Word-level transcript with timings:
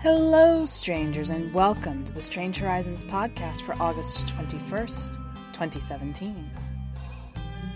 Hello, 0.00 0.66
strangers, 0.66 1.30
and 1.30 1.54
welcome 1.54 2.04
to 2.04 2.12
the 2.12 2.20
Strange 2.20 2.58
Horizons 2.58 3.04
podcast 3.04 3.62
for 3.62 3.72
August 3.80 4.26
21st, 4.26 5.14
2017. 5.52 6.50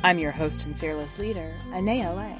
I'm 0.05 0.19
your 0.19 0.33
host 0.33 0.67
and 0.67 0.79
fearless 0.79 1.19
leader, 1.19 1.57
Anaea 1.69 2.15
Lay. 2.15 2.37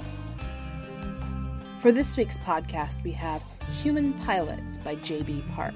For 1.79 1.91
this 1.91 2.17
week's 2.17 2.37
podcast, 2.37 3.03
we 3.03 3.13
have 3.13 3.41
Human 3.81 4.13
Pilots 4.13 4.77
by 4.77 4.93
J.B. 4.95 5.43
Park. 5.55 5.73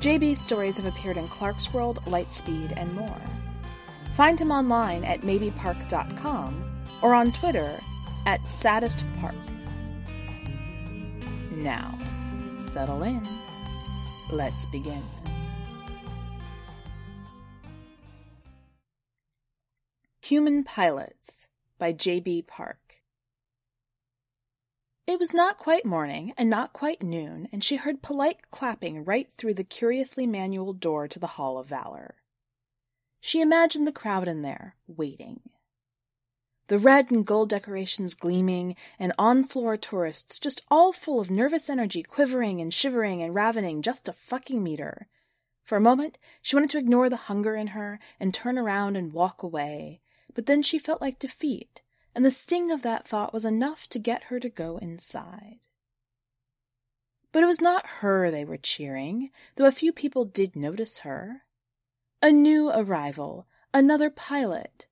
J.B.'s 0.00 0.40
stories 0.40 0.76
have 0.78 0.86
appeared 0.86 1.16
in 1.16 1.28
Clarkesworld, 1.28 1.98
Lightspeed, 2.06 2.72
and 2.76 2.92
more. 2.94 3.22
Find 4.12 4.38
him 4.38 4.50
online 4.50 5.04
at 5.04 5.22
maybepark.com 5.22 6.84
or 7.00 7.14
on 7.14 7.32
Twitter 7.32 7.80
at 8.26 8.42
saddestpark. 8.42 9.34
Now, 11.50 11.98
settle 12.58 13.02
in. 13.02 13.26
Let's 14.30 14.66
begin. 14.66 15.02
Human 20.22 20.64
Pilots 20.64 21.48
by 21.78 21.92
J.B. 21.92 22.42
Park. 22.42 23.02
It 25.06 25.18
was 25.18 25.34
not 25.34 25.58
quite 25.58 25.84
morning 25.84 26.32
and 26.38 26.48
not 26.48 26.72
quite 26.72 27.02
noon, 27.02 27.48
and 27.50 27.64
she 27.64 27.76
heard 27.76 28.02
polite 28.02 28.50
clapping 28.50 29.04
right 29.04 29.28
through 29.36 29.54
the 29.54 29.64
curiously 29.64 30.26
manual 30.26 30.72
door 30.72 31.08
to 31.08 31.18
the 31.18 31.26
Hall 31.26 31.58
of 31.58 31.66
Valor. 31.66 32.14
She 33.24 33.40
imagined 33.40 33.86
the 33.86 33.92
crowd 33.92 34.28
in 34.28 34.42
there, 34.42 34.76
waiting. 34.86 35.48
The 36.66 36.78
red 36.78 37.10
and 37.10 37.24
gold 37.24 37.48
decorations 37.48 38.12
gleaming, 38.12 38.76
and 38.98 39.14
on 39.18 39.44
floor 39.44 39.78
tourists 39.78 40.38
just 40.38 40.60
all 40.70 40.92
full 40.92 41.20
of 41.20 41.30
nervous 41.30 41.70
energy, 41.70 42.02
quivering 42.02 42.60
and 42.60 42.74
shivering 42.74 43.22
and 43.22 43.34
ravening 43.34 43.80
just 43.80 44.08
a 44.08 44.12
fucking 44.12 44.62
meter. 44.62 45.08
For 45.62 45.76
a 45.76 45.80
moment, 45.80 46.18
she 46.42 46.56
wanted 46.56 46.70
to 46.70 46.78
ignore 46.78 47.08
the 47.08 47.16
hunger 47.30 47.56
in 47.56 47.68
her 47.68 47.98
and 48.20 48.34
turn 48.34 48.58
around 48.58 48.96
and 48.96 49.14
walk 49.14 49.42
away, 49.42 50.02
but 50.34 50.44
then 50.44 50.62
she 50.62 50.78
felt 50.78 51.00
like 51.00 51.18
defeat 51.18 51.80
and 52.14 52.24
the 52.24 52.30
sting 52.30 52.70
of 52.70 52.82
that 52.82 53.06
thought 53.06 53.32
was 53.32 53.44
enough 53.44 53.88
to 53.88 53.98
get 53.98 54.24
her 54.24 54.38
to 54.40 54.48
go 54.48 54.76
inside. 54.78 55.60
But 57.30 57.42
it 57.42 57.46
was 57.46 57.60
not 57.60 57.86
her 58.00 58.30
they 58.30 58.44
were 58.44 58.58
cheering, 58.58 59.30
though 59.56 59.64
a 59.64 59.72
few 59.72 59.92
people 59.92 60.24
did 60.26 60.54
notice 60.54 61.00
her. 61.00 61.44
A 62.24 62.30
new 62.30 62.70
arrival, 62.70 63.48
another 63.74 64.08
pilot. 64.08 64.86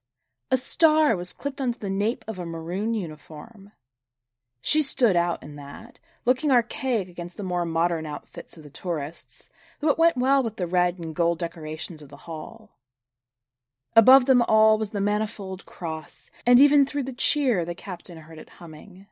A 0.51 0.57
star 0.57 1.15
was 1.15 1.31
clipped 1.31 1.61
onto 1.61 1.79
the 1.79 1.89
nape 1.89 2.25
of 2.27 2.37
a 2.37 2.45
maroon 2.45 2.93
uniform. 2.93 3.71
She 4.59 4.83
stood 4.83 5.15
out 5.15 5.41
in 5.41 5.55
that, 5.55 5.99
looking 6.25 6.51
archaic 6.51 7.07
against 7.07 7.37
the 7.37 7.43
more 7.43 7.63
modern 7.63 8.05
outfits 8.05 8.57
of 8.57 8.63
the 8.63 8.69
tourists, 8.69 9.49
though 9.79 9.87
it 9.87 9.97
went 9.97 10.17
well 10.17 10.43
with 10.43 10.57
the 10.57 10.67
red 10.67 10.99
and 10.99 11.15
gold 11.15 11.39
decorations 11.39 12.01
of 12.01 12.09
the 12.09 12.27
hall. 12.27 12.77
Above 13.95 14.25
them 14.25 14.41
all 14.41 14.77
was 14.77 14.89
the 14.89 14.99
manifold 14.99 15.65
cross, 15.65 16.31
and 16.45 16.59
even 16.59 16.85
through 16.85 17.03
the 17.03 17.13
cheer 17.13 17.63
the 17.63 17.73
captain 17.73 18.17
heard 18.17 18.39
it 18.39 18.49
humming. 18.59 19.07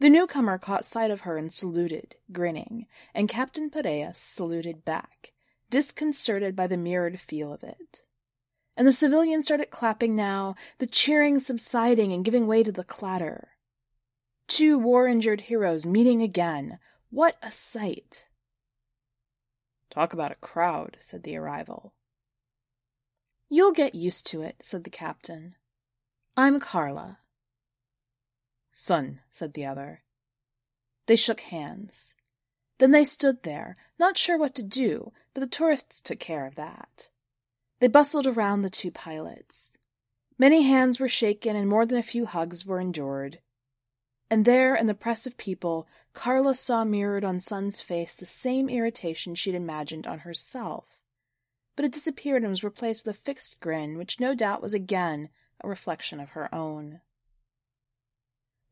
The 0.00 0.10
newcomer 0.10 0.58
caught 0.58 0.84
sight 0.84 1.12
of 1.12 1.20
her 1.20 1.36
and 1.36 1.52
saluted, 1.52 2.16
grinning, 2.32 2.88
and 3.14 3.28
Captain 3.28 3.70
Pareas 3.70 4.18
saluted 4.18 4.84
back, 4.84 5.31
disconcerted 5.72 6.54
by 6.54 6.66
the 6.66 6.76
mirrored 6.76 7.18
feel 7.18 7.50
of 7.52 7.64
it. 7.64 8.02
And 8.76 8.86
the 8.86 8.92
civilians 8.92 9.46
started 9.46 9.70
clapping 9.70 10.14
now, 10.14 10.54
the 10.78 10.86
cheering 10.86 11.40
subsiding 11.40 12.12
and 12.12 12.24
giving 12.24 12.46
way 12.46 12.62
to 12.62 12.70
the 12.70 12.84
clatter. 12.84 13.48
Two 14.46 14.78
war-injured 14.78 15.40
heroes 15.40 15.86
meeting 15.86 16.20
again. 16.20 16.78
What 17.10 17.36
a 17.42 17.50
sight! 17.50 18.26
Talk 19.90 20.12
about 20.12 20.32
a 20.32 20.36
crowd, 20.36 20.98
said 21.00 21.22
the 21.22 21.36
arrival. 21.36 21.94
You'll 23.48 23.72
get 23.72 23.94
used 23.94 24.26
to 24.26 24.42
it, 24.42 24.56
said 24.60 24.84
the 24.84 24.90
captain. 24.90 25.54
I'm 26.36 26.60
Carla. 26.60 27.18
Sun, 28.74 29.20
said 29.30 29.54
the 29.54 29.64
other. 29.64 30.02
They 31.06 31.16
shook 31.16 31.40
hands. 31.40 32.14
Then 32.78 32.90
they 32.90 33.04
stood 33.04 33.42
there, 33.42 33.76
not 33.98 34.18
sure 34.18 34.38
what 34.38 34.54
to 34.56 34.62
do, 34.62 35.12
but 35.34 35.40
the 35.40 35.46
tourists 35.46 36.00
took 36.00 36.18
care 36.18 36.46
of 36.46 36.54
that. 36.56 37.08
They 37.80 37.88
bustled 37.88 38.26
around 38.26 38.62
the 38.62 38.70
two 38.70 38.90
pilots. 38.90 39.76
Many 40.38 40.62
hands 40.62 40.98
were 40.98 41.08
shaken 41.08 41.56
and 41.56 41.68
more 41.68 41.86
than 41.86 41.98
a 41.98 42.02
few 42.02 42.26
hugs 42.26 42.66
were 42.66 42.80
endured. 42.80 43.40
And 44.30 44.44
there, 44.44 44.74
in 44.74 44.86
the 44.86 44.94
press 44.94 45.26
of 45.26 45.36
people, 45.36 45.86
Carla 46.14 46.54
saw 46.54 46.84
mirrored 46.84 47.24
on 47.24 47.40
Sun's 47.40 47.80
face 47.80 48.14
the 48.14 48.26
same 48.26 48.68
irritation 48.68 49.34
she'd 49.34 49.54
imagined 49.54 50.06
on 50.06 50.20
herself 50.20 51.02
but 51.74 51.84
it 51.84 51.92
disappeared 51.92 52.42
and 52.42 52.50
was 52.50 52.64
replaced 52.64 53.04
with 53.04 53.16
a 53.16 53.20
fixed 53.20 53.58
grin, 53.60 53.96
which 53.96 54.20
no 54.20 54.34
doubt 54.34 54.62
was 54.62 54.74
again 54.74 55.28
a 55.60 55.68
reflection 55.68 56.20
of 56.20 56.30
her 56.30 56.54
own. 56.54 57.00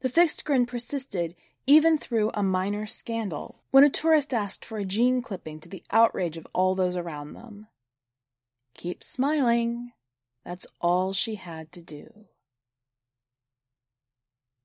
The 0.01 0.09
fixed 0.09 0.45
grin 0.45 0.67
persisted 0.67 1.35
even 1.71 1.97
through 1.97 2.33
a 2.35 2.43
minor 2.43 2.85
scandal, 2.85 3.63
when 3.71 3.85
a 3.85 3.89
tourist 3.89 4.35
asked 4.35 4.65
for 4.65 4.79
a 4.79 4.85
gene 4.85 5.23
clipping 5.23 5.61
to 5.61 5.69
the 5.69 5.85
outrage 5.93 6.37
of 6.37 6.45
all 6.53 6.75
those 6.75 6.97
around 6.97 7.33
them. 7.33 7.69
Keep 8.75 9.05
smiling. 9.05 9.93
That's 10.45 10.67
all 10.81 11.13
she 11.13 11.37
had 11.37 11.71
to 11.71 11.81
do. 11.81 12.25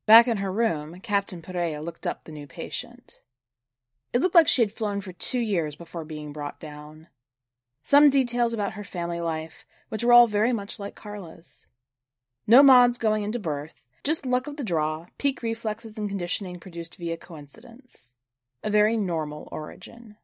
Back 0.07 0.27
in 0.27 0.37
her 0.37 0.51
room, 0.51 0.99
Captain 0.99 1.43
Perea 1.43 1.79
looked 1.79 2.07
up 2.07 2.23
the 2.23 2.31
new 2.31 2.47
patient. 2.47 3.19
It 4.11 4.19
looked 4.19 4.33
like 4.33 4.47
she 4.47 4.63
had 4.63 4.71
flown 4.71 4.99
for 4.99 5.13
two 5.13 5.39
years 5.39 5.75
before 5.75 6.05
being 6.05 6.33
brought 6.33 6.59
down. 6.59 7.07
Some 7.83 8.09
details 8.09 8.51
about 8.51 8.73
her 8.73 8.83
family 8.83 9.21
life, 9.21 9.63
which 9.89 10.03
were 10.03 10.13
all 10.13 10.25
very 10.25 10.53
much 10.53 10.79
like 10.79 10.95
Carla's. 10.95 11.67
No 12.47 12.63
mods 12.63 12.97
going 12.97 13.21
into 13.21 13.37
birth, 13.37 13.84
just 14.05 14.25
luck 14.25 14.47
of 14.47 14.55
the 14.55 14.63
draw, 14.63 15.07
peak 15.17 15.43
reflexes 15.43 15.97
and 15.97 16.07
conditioning 16.07 16.59
produced 16.59 16.95
via 16.95 17.17
coincidence. 17.17 18.13
A 18.63 18.69
very 18.69 18.95
normal 18.95 19.49
origin. 19.51 20.15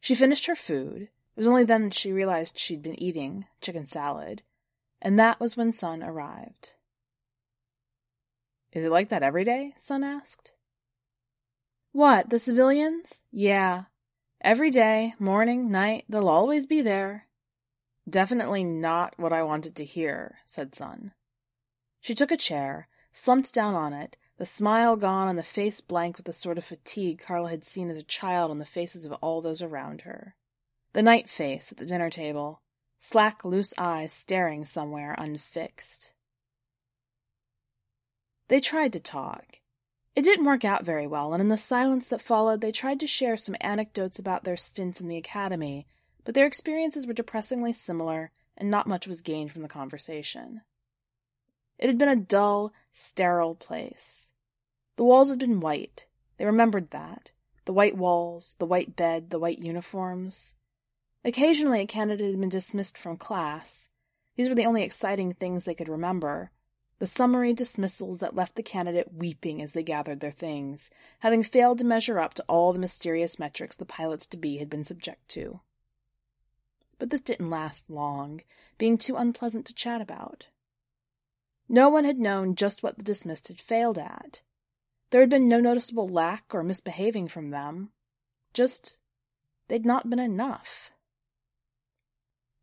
She 0.00 0.14
finished 0.14 0.44
her 0.44 0.54
food. 0.54 1.02
It 1.02 1.10
was 1.36 1.46
only 1.46 1.64
then 1.64 1.84
that 1.84 1.94
she 1.94 2.12
realized 2.12 2.58
she'd 2.58 2.82
been 2.82 3.02
eating 3.02 3.46
chicken 3.62 3.86
salad, 3.86 4.42
and 5.00 5.18
that 5.18 5.40
was 5.40 5.56
when 5.56 5.72
Sun 5.72 6.02
arrived. 6.02 6.74
Is 8.72 8.84
it 8.84 8.90
like 8.90 9.08
that 9.08 9.22
every 9.22 9.44
day? 9.44 9.72
Sun 9.78 10.04
asked. 10.04 10.52
What, 11.92 12.28
the 12.28 12.38
civilians? 12.38 13.22
Yeah, 13.30 13.84
Every 14.44 14.72
day, 14.72 15.14
morning, 15.20 15.70
night, 15.70 16.04
they'll 16.08 16.28
always 16.28 16.66
be 16.66 16.82
there. 16.82 17.28
Definitely 18.10 18.64
not 18.64 19.14
what 19.16 19.32
I 19.32 19.44
wanted 19.44 19.76
to 19.76 19.84
hear, 19.84 20.38
said 20.46 20.74
Sun. 20.74 21.12
She 22.02 22.16
took 22.16 22.32
a 22.32 22.36
chair, 22.36 22.88
slumped 23.12 23.54
down 23.54 23.76
on 23.76 23.92
it, 23.92 24.16
the 24.36 24.44
smile 24.44 24.96
gone 24.96 25.28
and 25.28 25.38
the 25.38 25.44
face 25.44 25.80
blank 25.80 26.16
with 26.16 26.26
the 26.26 26.32
sort 26.32 26.58
of 26.58 26.64
fatigue 26.64 27.20
Carla 27.20 27.48
had 27.48 27.62
seen 27.62 27.88
as 27.90 27.96
a 27.96 28.02
child 28.02 28.50
on 28.50 28.58
the 28.58 28.66
faces 28.66 29.06
of 29.06 29.12
all 29.22 29.40
those 29.40 29.62
around 29.62 30.00
her. 30.00 30.34
The 30.94 31.02
night 31.02 31.30
face 31.30 31.70
at 31.70 31.78
the 31.78 31.86
dinner 31.86 32.10
table, 32.10 32.60
slack, 32.98 33.44
loose 33.44 33.72
eyes 33.78 34.12
staring 34.12 34.64
somewhere 34.64 35.14
unfixed. 35.16 36.12
They 38.48 38.58
tried 38.58 38.92
to 38.94 39.00
talk. 39.00 39.60
It 40.16 40.22
didn't 40.22 40.44
work 40.44 40.64
out 40.64 40.84
very 40.84 41.06
well, 41.06 41.32
and 41.32 41.40
in 41.40 41.50
the 41.50 41.56
silence 41.56 42.06
that 42.06 42.20
followed, 42.20 42.60
they 42.60 42.72
tried 42.72 42.98
to 42.98 43.06
share 43.06 43.36
some 43.36 43.54
anecdotes 43.60 44.18
about 44.18 44.42
their 44.42 44.56
stints 44.56 45.00
in 45.00 45.06
the 45.06 45.16
academy, 45.16 45.86
but 46.24 46.34
their 46.34 46.46
experiences 46.46 47.06
were 47.06 47.12
depressingly 47.12 47.72
similar, 47.72 48.32
and 48.56 48.68
not 48.68 48.88
much 48.88 49.06
was 49.06 49.22
gained 49.22 49.52
from 49.52 49.62
the 49.62 49.68
conversation. 49.68 50.62
It 51.82 51.88
had 51.88 51.98
been 51.98 52.08
a 52.08 52.14
dull, 52.14 52.72
sterile 52.92 53.56
place. 53.56 54.30
The 54.94 55.02
walls 55.02 55.30
had 55.30 55.40
been 55.40 55.58
white. 55.58 56.06
They 56.36 56.44
remembered 56.44 56.92
that. 56.92 57.32
The 57.64 57.72
white 57.72 57.96
walls, 57.96 58.54
the 58.60 58.66
white 58.66 58.94
bed, 58.94 59.30
the 59.30 59.40
white 59.40 59.58
uniforms. 59.58 60.54
Occasionally 61.24 61.80
a 61.80 61.86
candidate 61.88 62.30
had 62.30 62.38
been 62.38 62.50
dismissed 62.50 62.96
from 62.96 63.16
class. 63.16 63.88
These 64.36 64.48
were 64.48 64.54
the 64.54 64.64
only 64.64 64.84
exciting 64.84 65.34
things 65.34 65.64
they 65.64 65.74
could 65.74 65.88
remember, 65.88 66.52
the 67.00 67.08
summary 67.08 67.52
dismissals 67.52 68.18
that 68.18 68.36
left 68.36 68.54
the 68.54 68.62
candidate 68.62 69.12
weeping 69.12 69.60
as 69.60 69.72
they 69.72 69.82
gathered 69.82 70.20
their 70.20 70.30
things, 70.30 70.88
having 71.18 71.42
failed 71.42 71.78
to 71.80 71.84
measure 71.84 72.20
up 72.20 72.34
to 72.34 72.44
all 72.48 72.72
the 72.72 72.78
mysterious 72.78 73.40
metrics 73.40 73.74
the 73.74 73.84
pilots 73.84 74.28
to 74.28 74.36
be 74.36 74.58
had 74.58 74.70
been 74.70 74.84
subject 74.84 75.28
to. 75.30 75.58
But 77.00 77.10
this 77.10 77.22
didn't 77.22 77.50
last 77.50 77.90
long, 77.90 78.42
being 78.78 78.98
too 78.98 79.16
unpleasant 79.16 79.66
to 79.66 79.74
chat 79.74 80.00
about. 80.00 80.46
No 81.68 81.88
one 81.88 82.04
had 82.04 82.18
known 82.18 82.54
just 82.54 82.82
what 82.82 82.98
the 82.98 83.04
dismissed 83.04 83.48
had 83.48 83.60
failed 83.60 83.98
at. 83.98 84.42
There 85.10 85.20
had 85.20 85.30
been 85.30 85.48
no 85.48 85.60
noticeable 85.60 86.08
lack 86.08 86.54
or 86.54 86.62
misbehaving 86.62 87.28
from 87.28 87.50
them. 87.50 87.90
Just, 88.54 88.96
they'd 89.68 89.86
not 89.86 90.08
been 90.08 90.18
enough. 90.18 90.92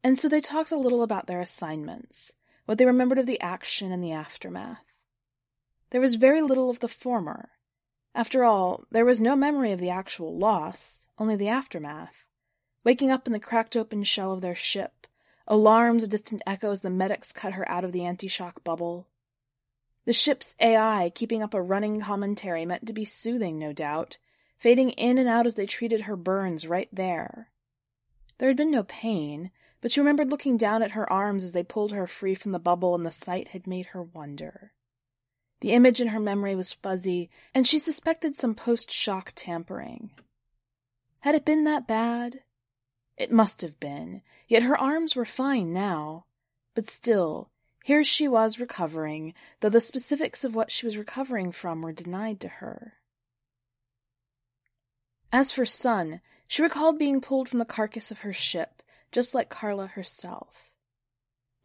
And 0.03 0.17
so 0.17 0.27
they 0.27 0.41
talked 0.41 0.71
a 0.71 0.77
little 0.77 1.03
about 1.03 1.27
their 1.27 1.41
assignments, 1.41 2.33
what 2.65 2.77
they 2.77 2.85
remembered 2.85 3.19
of 3.19 3.25
the 3.25 3.41
action 3.41 3.91
and 3.91 4.03
the 4.03 4.11
aftermath. 4.11 4.83
There 5.91 6.01
was 6.01 6.15
very 6.15 6.41
little 6.41 6.69
of 6.69 6.79
the 6.79 6.87
former. 6.87 7.49
After 8.15 8.43
all, 8.43 8.85
there 8.91 9.05
was 9.05 9.19
no 9.19 9.35
memory 9.35 9.71
of 9.71 9.79
the 9.79 9.89
actual 9.89 10.37
loss, 10.37 11.07
only 11.17 11.35
the 11.35 11.49
aftermath. 11.49 12.25
Waking 12.83 13.11
up 13.11 13.27
in 13.27 13.33
the 13.33 13.39
cracked 13.39 13.75
open 13.75 14.03
shell 14.03 14.33
of 14.33 14.41
their 14.41 14.55
ship, 14.55 15.07
alarms 15.49 16.07
distant 16.07 16.41
echoes, 16.45 16.81
the 16.81 16.89
medics 16.89 17.31
cut 17.31 17.53
her 17.53 17.69
out 17.69 17.83
of 17.83 17.91
the 17.91 18.05
anti-shock 18.05 18.63
bubble. 18.63 19.07
The 20.05 20.13
ship's 20.13 20.55
AI 20.59 21.11
keeping 21.13 21.43
up 21.43 21.53
a 21.53 21.61
running 21.61 22.01
commentary 22.01 22.65
meant 22.65 22.87
to 22.87 22.93
be 22.93 23.05
soothing, 23.05 23.59
no 23.59 23.73
doubt, 23.73 24.17
fading 24.57 24.91
in 24.91 25.17
and 25.17 25.27
out 25.27 25.45
as 25.45 25.55
they 25.55 25.65
treated 25.65 26.01
her 26.01 26.15
burns 26.15 26.67
right 26.67 26.89
there. 26.91 27.49
There 28.37 28.47
had 28.47 28.57
been 28.57 28.71
no 28.71 28.83
pain, 28.83 29.51
but 29.81 29.91
she 29.91 29.99
remembered 29.99 30.31
looking 30.31 30.57
down 30.57 30.81
at 30.81 30.91
her 30.91 31.11
arms 31.11 31.43
as 31.43 31.51
they 31.51 31.63
pulled 31.63 31.91
her 31.91 32.07
free 32.07 32.35
from 32.35 32.51
the 32.51 32.59
bubble, 32.59 32.95
and 32.95 33.05
the 33.05 33.11
sight 33.11 33.49
had 33.49 33.67
made 33.67 33.87
her 33.87 34.03
wonder. 34.03 34.73
The 35.61 35.71
image 35.71 35.99
in 35.99 36.09
her 36.09 36.19
memory 36.19 36.55
was 36.55 36.71
fuzzy, 36.71 37.29
and 37.53 37.67
she 37.67 37.79
suspected 37.79 38.35
some 38.35 38.55
post-shock 38.55 39.33
tampering. 39.35 40.11
Had 41.21 41.35
it 41.35 41.45
been 41.45 41.65
that 41.65 41.85
bad? 41.87 42.43
It 43.19 43.31
must 43.31 43.61
have 43.61 43.81
been, 43.81 44.21
yet 44.47 44.63
her 44.63 44.77
arms 44.77 45.13
were 45.13 45.25
fine 45.25 45.73
now. 45.73 46.25
But 46.73 46.87
still, 46.87 47.51
here 47.83 48.03
she 48.03 48.29
was 48.29 48.59
recovering, 48.59 49.33
though 49.59 49.69
the 49.69 49.81
specifics 49.81 50.45
of 50.45 50.55
what 50.55 50.71
she 50.71 50.85
was 50.85 50.97
recovering 50.97 51.51
from 51.51 51.81
were 51.81 51.91
denied 51.91 52.39
to 52.39 52.47
her. 52.47 52.93
As 55.33 55.51
for 55.51 55.65
Sun, 55.65 56.21
she 56.47 56.61
recalled 56.61 56.97
being 56.97 57.19
pulled 57.19 57.49
from 57.49 57.59
the 57.59 57.65
carcass 57.65 58.09
of 58.09 58.19
her 58.19 58.33
ship, 58.33 58.81
just 59.11 59.35
like 59.35 59.49
Carla 59.49 59.87
herself. 59.87 60.71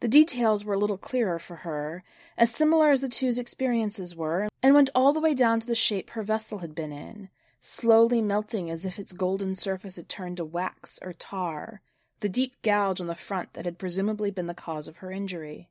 The 0.01 0.09
details 0.09 0.65
were 0.65 0.73
a 0.73 0.79
little 0.79 0.97
clearer 0.97 1.39
for 1.39 1.57
her, 1.57 2.03
as 2.37 2.53
similar 2.53 2.91
as 2.91 2.99
the 2.99 3.07
two's 3.07 3.39
experiences 3.39 4.13
were, 4.13 4.49
and 4.61 4.75
went 4.75 4.89
all 4.93 5.13
the 5.13 5.21
way 5.21 5.33
down 5.33 5.61
to 5.61 5.67
the 5.67 5.73
shape 5.73 6.09
her 6.11 6.21
vessel 6.21 6.59
had 6.59 6.75
been 6.75 6.91
in, 6.91 7.29
slowly 7.65 8.21
melting 8.21 8.69
as 8.69 8.85
if 8.85 8.99
its 8.99 9.11
golden 9.11 9.55
surface 9.55 9.95
had 9.95 10.07
turned 10.07 10.37
to 10.37 10.45
wax 10.45 10.99
or 11.01 11.13
tar, 11.13 11.81
the 12.19 12.29
deep 12.29 12.61
gouge 12.61 13.01
on 13.01 13.07
the 13.07 13.15
front 13.15 13.53
that 13.53 13.65
had 13.65 13.79
presumably 13.79 14.29
been 14.29 14.45
the 14.45 14.53
cause 14.53 14.87
of 14.87 14.97
her 14.97 15.09
injury. 15.09 15.67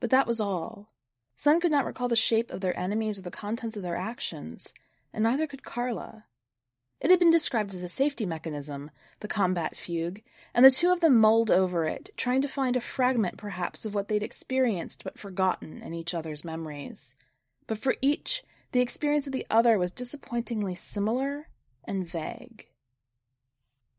But 0.00 0.10
that 0.10 0.26
was 0.26 0.38
all. 0.38 0.92
Sun 1.34 1.60
could 1.60 1.70
not 1.70 1.86
recall 1.86 2.08
the 2.08 2.14
shape 2.14 2.50
of 2.50 2.60
their 2.60 2.78
enemies 2.78 3.18
or 3.18 3.22
the 3.22 3.30
contents 3.30 3.74
of 3.74 3.82
their 3.82 3.96
actions, 3.96 4.74
and 5.14 5.24
neither 5.24 5.46
could 5.46 5.62
Carla. 5.62 6.26
It 7.00 7.10
had 7.10 7.18
been 7.18 7.30
described 7.30 7.72
as 7.72 7.82
a 7.82 7.88
safety 7.88 8.26
mechanism, 8.26 8.90
the 9.20 9.28
combat 9.28 9.74
fugue, 9.74 10.22
and 10.52 10.62
the 10.62 10.70
two 10.70 10.92
of 10.92 11.00
them 11.00 11.16
mulled 11.16 11.50
over 11.50 11.84
it, 11.86 12.10
trying 12.18 12.42
to 12.42 12.48
find 12.48 12.76
a 12.76 12.82
fragment 12.82 13.38
perhaps 13.38 13.86
of 13.86 13.94
what 13.94 14.08
they'd 14.08 14.22
experienced 14.22 15.04
but 15.04 15.18
forgotten 15.18 15.82
in 15.82 15.94
each 15.94 16.12
other's 16.12 16.44
memories. 16.44 17.14
But 17.66 17.78
for 17.78 17.96
each, 18.02 18.44
the 18.72 18.80
experience 18.80 19.26
of 19.26 19.32
the 19.32 19.46
other 19.50 19.78
was 19.78 19.92
disappointingly 19.92 20.74
similar 20.74 21.48
and 21.84 22.08
vague. 22.08 22.66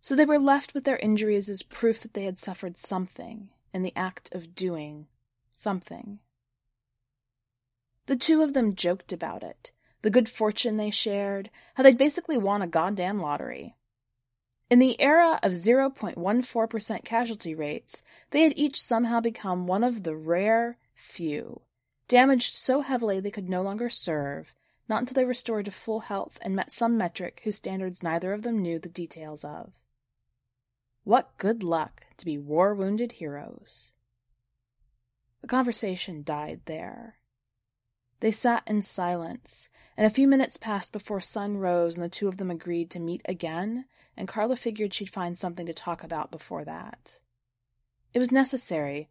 So 0.02 0.16
they 0.16 0.26
were 0.26 0.40
left 0.40 0.74
with 0.74 0.84
their 0.84 0.98
injuries 0.98 1.50
as 1.50 1.62
proof 1.62 2.02
that 2.02 2.14
they 2.14 2.26
had 2.26 2.40
suffered 2.40 2.78
something 2.78 3.50
in 3.74 3.84
the 3.84 3.94
act 3.96 4.34
of 4.34 4.56
doing 4.56 5.08
something. 5.54 6.20
The 8.08 8.16
two 8.16 8.42
of 8.42 8.54
them 8.54 8.76
joked 8.76 9.14
about 9.14 9.44
it, 9.44 9.72
the 10.02 10.10
good 10.10 10.28
fortune 10.28 10.78
they 10.78 10.90
shared, 10.90 11.50
how 11.76 11.84
they'd 11.84 11.98
basically 11.98 12.38
won 12.38 12.62
a 12.62 12.68
goddamn 12.68 13.22
lottery. 13.22 13.76
In 14.70 14.80
the 14.80 15.00
era 15.00 15.40
of 15.44 15.52
0.14% 15.52 17.06
casualty 17.06 17.54
rates, 17.54 18.02
they 18.32 18.42
had 18.42 18.54
each 18.58 18.82
somehow 18.82 19.20
become 19.20 19.68
one 19.68 19.84
of 19.84 20.04
the 20.04 20.16
rare 20.16 20.78
few, 20.96 21.62
damaged 22.08 22.56
so 22.56 22.82
heavily 22.82 23.20
they 23.20 23.32
could 23.32 23.50
no 23.50 23.62
longer 23.62 23.90
serve, 23.90 24.54
not 24.88 25.02
until 25.02 25.16
they 25.16 25.26
restored 25.26 25.66
to 25.66 25.72
full 25.72 26.02
health 26.02 26.38
and 26.42 26.56
met 26.56 26.72
some 26.72 26.98
metric 26.98 27.42
whose 27.44 27.56
standards 27.56 28.04
neither 28.04 28.34
of 28.34 28.42
them 28.42 28.60
knew 28.60 28.80
the 28.80 28.90
details 28.90 29.44
of. 29.44 29.72
What 31.04 31.38
good 31.38 31.64
luck 31.64 32.06
to 32.18 32.26
be 32.26 32.38
war 32.38 32.74
wounded 32.74 33.14
heroes. 33.14 33.94
The 35.42 35.48
conversation 35.48 36.24
died 36.24 36.62
there. 36.66 37.18
They 38.22 38.32
sat 38.32 38.64
in 38.66 38.82
silence, 38.82 39.70
and 39.98 40.08
a 40.08 40.10
few 40.10 40.30
minutes 40.30 40.56
passed 40.56 40.94
before 40.94 41.20
Sun 41.20 41.58
rose 41.58 41.98
and 41.98 42.04
the 42.04 42.10
two 42.10 42.30
of 42.30 42.38
them 42.38 42.50
agreed 42.50 42.90
to 42.92 43.00
meet 43.00 43.22
again, 43.26 43.86
and 44.16 44.30
Carla 44.30 44.56
figured 44.56 44.94
she'd 44.94 45.10
find 45.10 45.38
something 45.38 45.66
to 45.66 45.74
talk 45.74 46.04
about 46.04 46.32
before 46.32 46.64
that. 46.64 47.20
It 48.14 48.20
was 48.20 48.32
necessary. 48.32 49.10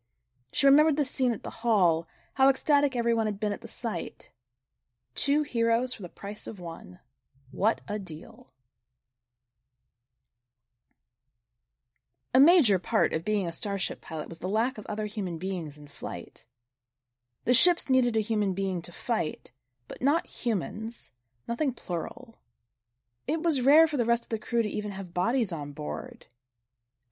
She 0.53 0.67
remembered 0.67 0.97
the 0.97 1.05
scene 1.05 1.33
at 1.33 1.43
the 1.43 1.51
hall, 1.51 2.09
how 2.35 2.49
ecstatic 2.49 2.97
everyone 2.97 3.27
had 3.27 3.39
been 3.39 3.53
at 3.53 3.61
the 3.61 3.69
sight. 3.69 4.31
Two 5.15 5.43
heroes 5.43 5.95
for 5.95 6.03
the 6.03 6.09
price 6.09 6.47
of 6.47 6.59
one. 6.59 6.99
What 7.51 7.81
a 7.87 7.99
deal. 7.99 8.53
A 12.35 12.41
major 12.41 12.79
part 12.79 13.13
of 13.13 13.25
being 13.25 13.47
a 13.47 13.53
starship 13.53 14.01
pilot 14.01 14.31
was 14.31 14.39
the 14.39 14.49
lack 14.49 14.79
of 14.79 14.87
other 14.87 15.05
human 15.05 15.37
beings 15.37 15.77
in 15.77 15.87
flight. 15.87 16.47
The 17.45 17.53
ships 17.53 17.91
needed 17.91 18.17
a 18.17 18.21
human 18.21 18.55
being 18.55 18.81
to 18.83 18.93
fight, 18.93 19.53
but 19.87 20.01
not 20.01 20.27
humans, 20.27 21.13
nothing 21.47 21.75
plural. 21.75 22.39
It 23.27 23.43
was 23.43 23.61
rare 23.61 23.87
for 23.87 23.99
the 23.99 24.07
rest 24.07 24.25
of 24.25 24.29
the 24.31 24.39
crew 24.39 24.63
to 24.63 24.69
even 24.69 24.93
have 24.93 25.13
bodies 25.13 25.53
on 25.53 25.73
board. 25.73 26.27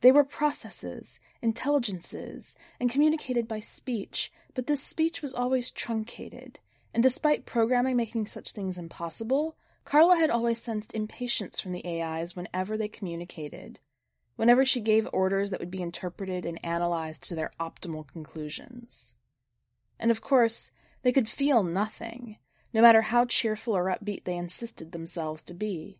They 0.00 0.10
were 0.10 0.24
processes, 0.24 1.20
intelligences, 1.42 2.56
and 2.78 2.90
communicated 2.90 3.46
by 3.46 3.60
speech, 3.60 4.32
but 4.54 4.66
this 4.66 4.82
speech 4.82 5.20
was 5.20 5.34
always 5.34 5.70
truncated, 5.70 6.60
and 6.92 7.02
despite 7.02 7.46
programming 7.46 7.96
making 7.96 8.26
such 8.26 8.52
things 8.52 8.76
impossible, 8.76 9.56
Carla 9.84 10.16
had 10.16 10.30
always 10.30 10.60
sensed 10.60 10.94
impatience 10.94 11.60
from 11.60 11.72
the 11.72 11.84
AIs 11.84 12.36
whenever 12.36 12.76
they 12.76 12.88
communicated, 12.88 13.80
whenever 14.36 14.64
she 14.64 14.80
gave 14.80 15.08
orders 15.12 15.50
that 15.50 15.60
would 15.60 15.70
be 15.70 15.82
interpreted 15.82 16.44
and 16.44 16.64
analyzed 16.64 17.22
to 17.24 17.34
their 17.34 17.50
optimal 17.58 18.06
conclusions. 18.06 19.14
And 19.98 20.10
of 20.10 20.20
course, 20.20 20.72
they 21.02 21.12
could 21.12 21.28
feel 21.28 21.62
nothing, 21.62 22.38
no 22.72 22.82
matter 22.82 23.02
how 23.02 23.24
cheerful 23.24 23.76
or 23.76 23.86
upbeat 23.86 24.24
they 24.24 24.36
insisted 24.36 24.92
themselves 24.92 25.42
to 25.44 25.54
be. 25.54 25.98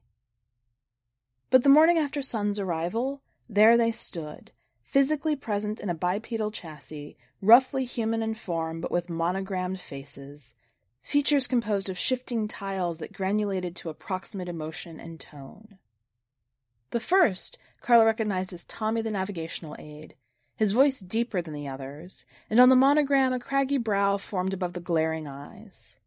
But 1.51 1.65
the 1.65 1.69
morning 1.69 1.99
after 1.99 2.23
Sun's 2.23 2.59
arrival, 2.59 3.23
there 3.49 3.77
they 3.77 3.91
stood, 3.91 4.53
physically 4.83 5.37
present 5.37 5.81
in 5.81 5.91
a 5.91 5.95
bipedal 5.95 6.51
chassis, 6.51 7.17
roughly 7.43 7.85
human 7.85 8.23
in 8.23 8.35
form 8.35 8.81
but 8.81 8.93
with 8.93 9.11
monogrammed 9.11 9.81
faces, 9.81 10.55
features 11.01 11.47
composed 11.47 11.89
of 11.89 11.99
shifting 11.99 12.47
tiles 12.47 12.99
that 12.99 13.13
granulated 13.13 13.75
to 13.77 13.89
approximate 13.89 14.49
emotion 14.49 15.01
and 15.01 15.19
tone. 15.19 15.79
The 16.91 17.01
first 17.01 17.59
Carla 17.81 18.05
recognized 18.05 18.53
as 18.53 18.65
Tommy 18.65 19.01
the 19.01 19.11
navigational 19.11 19.77
aide, 19.79 20.15
his 20.57 20.73
voice 20.73 21.01
deeper 21.01 21.41
than 21.41 21.55
the 21.55 21.69
others, 21.69 22.27
and 22.51 22.61
on 22.61 22.69
the 22.69 22.77
monogram 22.77 23.33
a 23.33 23.41
craggy 23.41 23.79
brow 23.79 24.19
formed 24.19 24.53
above 24.53 24.75
the 24.75 24.81
glaring 24.81 25.27
eyes. 25.27 25.99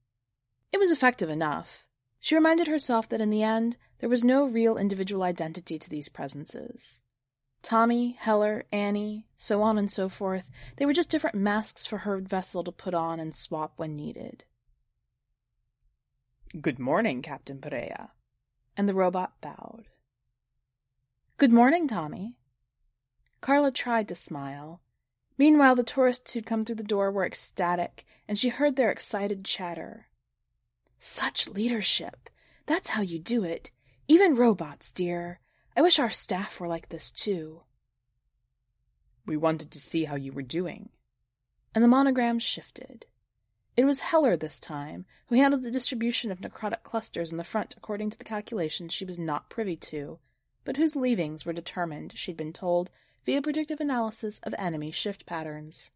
It 0.71 0.79
was 0.79 0.91
effective 0.91 1.29
enough. 1.29 1.87
She 2.19 2.35
reminded 2.35 2.67
herself 2.67 3.09
that 3.09 3.21
in 3.21 3.31
the 3.31 3.43
end 3.43 3.77
there 3.99 4.09
was 4.09 4.23
no 4.23 4.45
real 4.45 4.77
individual 4.77 5.23
identity 5.23 5.79
to 5.79 5.89
these 5.89 6.09
presences. 6.09 7.01
Tommy, 7.63 8.11
Heller, 8.19 8.65
Annie, 8.71 9.25
so 9.37 9.61
on 9.61 9.77
and 9.77 9.89
so 9.89 10.09
forth, 10.09 10.51
they 10.75 10.85
were 10.85 10.93
just 10.93 11.09
different 11.09 11.37
masks 11.37 11.85
for 11.85 11.99
her 11.99 12.17
vessel 12.19 12.63
to 12.63 12.71
put 12.71 12.93
on 12.93 13.19
and 13.19 13.33
swap 13.33 13.73
when 13.77 13.95
needed. 13.95 14.43
Good 16.61 16.77
morning, 16.77 17.23
Captain 17.23 17.59
Perea. 17.59 18.11
And 18.77 18.87
the 18.87 18.93
robot 18.93 19.41
bowed. 19.41 19.85
Good 21.37 21.51
morning, 21.51 21.87
Tommy. 21.87 22.35
Carla 23.41 23.71
tried 23.71 24.07
to 24.09 24.15
smile. 24.15 24.79
Meanwhile, 25.35 25.75
the 25.75 25.83
tourists 25.83 26.31
who'd 26.31 26.45
come 26.45 26.63
through 26.63 26.75
the 26.75 26.83
door 26.83 27.11
were 27.11 27.25
ecstatic, 27.25 28.05
and 28.27 28.37
she 28.37 28.49
heard 28.49 28.75
their 28.75 28.91
excited 28.91 29.43
chatter. 29.43 30.09
Such 30.99 31.47
leadership! 31.47 32.29
That's 32.67 32.89
how 32.89 33.01
you 33.01 33.17
do 33.17 33.43
it. 33.43 33.71
Even 34.07 34.35
robots, 34.35 34.91
dear. 34.91 35.39
I 35.75 35.81
wish 35.81 35.97
our 35.97 36.11
staff 36.11 36.59
were 36.59 36.67
like 36.67 36.89
this, 36.89 37.09
too. 37.09 37.63
We 39.25 39.37
wanted 39.37 39.71
to 39.71 39.79
see 39.79 40.03
how 40.03 40.17
you 40.17 40.31
were 40.31 40.43
doing. 40.43 40.89
And 41.73 41.83
the 41.83 41.87
monogram 41.87 42.37
shifted. 42.37 43.07
It 43.75 43.85
was 43.85 44.01
Heller 44.01 44.37
this 44.37 44.59
time, 44.59 45.05
who 45.27 45.35
handled 45.35 45.63
the 45.63 45.71
distribution 45.71 46.31
of 46.31 46.39
necrotic 46.41 46.83
clusters 46.83 47.31
in 47.31 47.37
the 47.37 47.43
front 47.43 47.73
according 47.75 48.11
to 48.11 48.17
the 48.17 48.23
calculations 48.23 48.93
she 48.93 49.05
was 49.05 49.17
not 49.17 49.49
privy 49.49 49.75
to, 49.77 50.19
but 50.63 50.77
whose 50.77 50.95
leavings 50.95 51.45
were 51.45 51.53
determined, 51.53 52.15
she'd 52.15 52.37
been 52.37 52.53
told, 52.53 52.91
via 53.25 53.41
predictive 53.41 53.79
analysis 53.79 54.39
of 54.43 54.53
enemy 54.59 54.91
shift 54.91 55.25
patterns. 55.25 55.89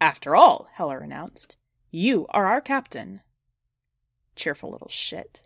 After 0.00 0.36
all, 0.36 0.68
Heller 0.72 0.98
announced, 0.98 1.56
you 1.90 2.26
are 2.30 2.46
our 2.46 2.60
captain. 2.60 3.22
Cheerful 4.36 4.70
little 4.70 4.88
shit. 4.88 5.42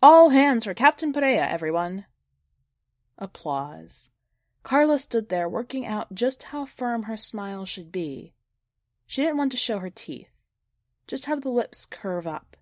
All 0.00 0.28
hands 0.28 0.64
for 0.64 0.74
Captain 0.74 1.12
Perea, 1.12 1.48
everyone. 1.48 2.06
Applause. 3.16 4.10
Carla 4.62 4.98
stood 4.98 5.28
there 5.28 5.48
working 5.48 5.84
out 5.86 6.14
just 6.14 6.44
how 6.44 6.66
firm 6.66 7.04
her 7.04 7.16
smile 7.16 7.64
should 7.64 7.90
be. 7.90 8.34
She 9.08 9.22
didn't 9.22 9.38
want 9.38 9.50
to 9.52 9.58
show 9.58 9.78
her 9.78 9.88
teeth, 9.90 10.30
just 11.06 11.24
have 11.24 11.40
the 11.40 11.48
lips 11.48 11.86
curve 11.86 12.26
up. 12.26 12.56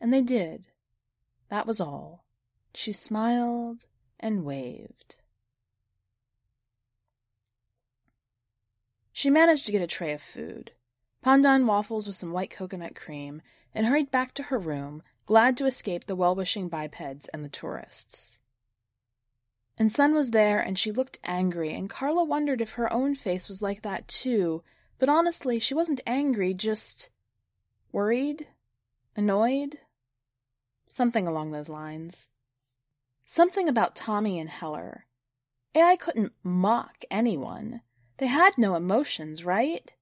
And 0.00 0.12
they 0.12 0.22
did. 0.22 0.66
That 1.50 1.66
was 1.66 1.80
all. 1.80 2.24
She 2.74 2.92
smiled 2.92 3.84
and 4.18 4.44
waved. 4.44 5.16
She 9.12 9.28
managed 9.28 9.66
to 9.66 9.72
get 9.72 9.82
a 9.82 9.86
tray 9.86 10.12
of 10.12 10.22
food 10.22 10.72
pandan 11.22 11.66
waffles 11.66 12.06
with 12.06 12.16
some 12.16 12.32
white 12.32 12.50
coconut 12.50 12.96
cream 12.96 13.42
and 13.74 13.86
hurried 13.86 14.10
back 14.10 14.34
to 14.34 14.44
her 14.44 14.58
room, 14.58 15.02
glad 15.26 15.56
to 15.58 15.66
escape 15.66 16.06
the 16.06 16.16
well 16.16 16.34
wishing 16.34 16.68
bipeds 16.68 17.28
and 17.28 17.44
the 17.44 17.48
tourists. 17.50 18.40
And 19.76 19.92
Sun 19.92 20.14
was 20.14 20.30
there, 20.30 20.58
and 20.58 20.78
she 20.78 20.90
looked 20.90 21.18
angry, 21.22 21.74
and 21.74 21.88
Carla 21.88 22.24
wondered 22.24 22.60
if 22.62 22.72
her 22.72 22.92
own 22.92 23.14
face 23.14 23.46
was 23.48 23.60
like 23.60 23.82
that 23.82 24.08
too, 24.08 24.64
but 25.02 25.08
honestly, 25.08 25.58
she 25.58 25.74
wasn't 25.74 26.00
angry, 26.06 26.54
just 26.54 27.10
worried, 27.90 28.46
annoyed, 29.16 29.78
something 30.86 31.26
along 31.26 31.50
those 31.50 31.68
lines. 31.68 32.30
Something 33.26 33.68
about 33.68 33.96
Tommy 33.96 34.38
and 34.38 34.48
Heller. 34.48 35.06
AI 35.74 35.96
couldn't 35.96 36.34
mock 36.44 37.04
anyone. 37.10 37.80
They 38.18 38.28
had 38.28 38.56
no 38.56 38.76
emotions, 38.76 39.44
right? 39.44 39.92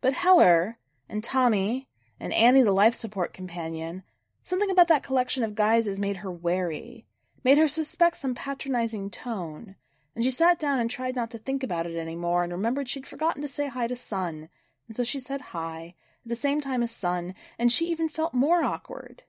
But 0.00 0.14
Heller, 0.14 0.76
and 1.08 1.22
Tommy, 1.22 1.86
and 2.18 2.32
Annie 2.32 2.62
the 2.62 2.72
life 2.72 2.94
support 2.94 3.32
companion, 3.32 4.02
something 4.42 4.72
about 4.72 4.88
that 4.88 5.04
collection 5.04 5.44
of 5.44 5.54
guises 5.54 6.00
made 6.00 6.16
her 6.16 6.32
wary, 6.32 7.06
made 7.44 7.58
her 7.58 7.68
suspect 7.68 8.16
some 8.16 8.34
patronizing 8.34 9.08
tone, 9.08 9.76
and 10.14 10.24
she 10.24 10.30
sat 10.30 10.58
down 10.58 10.78
and 10.78 10.90
tried 10.90 11.16
not 11.16 11.30
to 11.30 11.38
think 11.38 11.62
about 11.62 11.86
it 11.86 11.96
any 11.96 12.16
more 12.16 12.42
and 12.42 12.52
remembered 12.52 12.88
she'd 12.88 13.06
forgotten 13.06 13.42
to 13.42 13.48
say 13.48 13.68
hi 13.68 13.86
to 13.86 13.96
Sun, 13.96 14.48
and 14.86 14.96
so 14.96 15.04
she 15.04 15.20
said 15.20 15.40
hi, 15.40 15.94
at 16.24 16.28
the 16.28 16.36
same 16.36 16.60
time 16.60 16.82
as 16.82 16.90
Sun, 16.90 17.34
and 17.58 17.72
she 17.72 17.86
even 17.86 18.08
felt 18.08 18.34
more 18.34 18.62
awkward. 18.62 19.22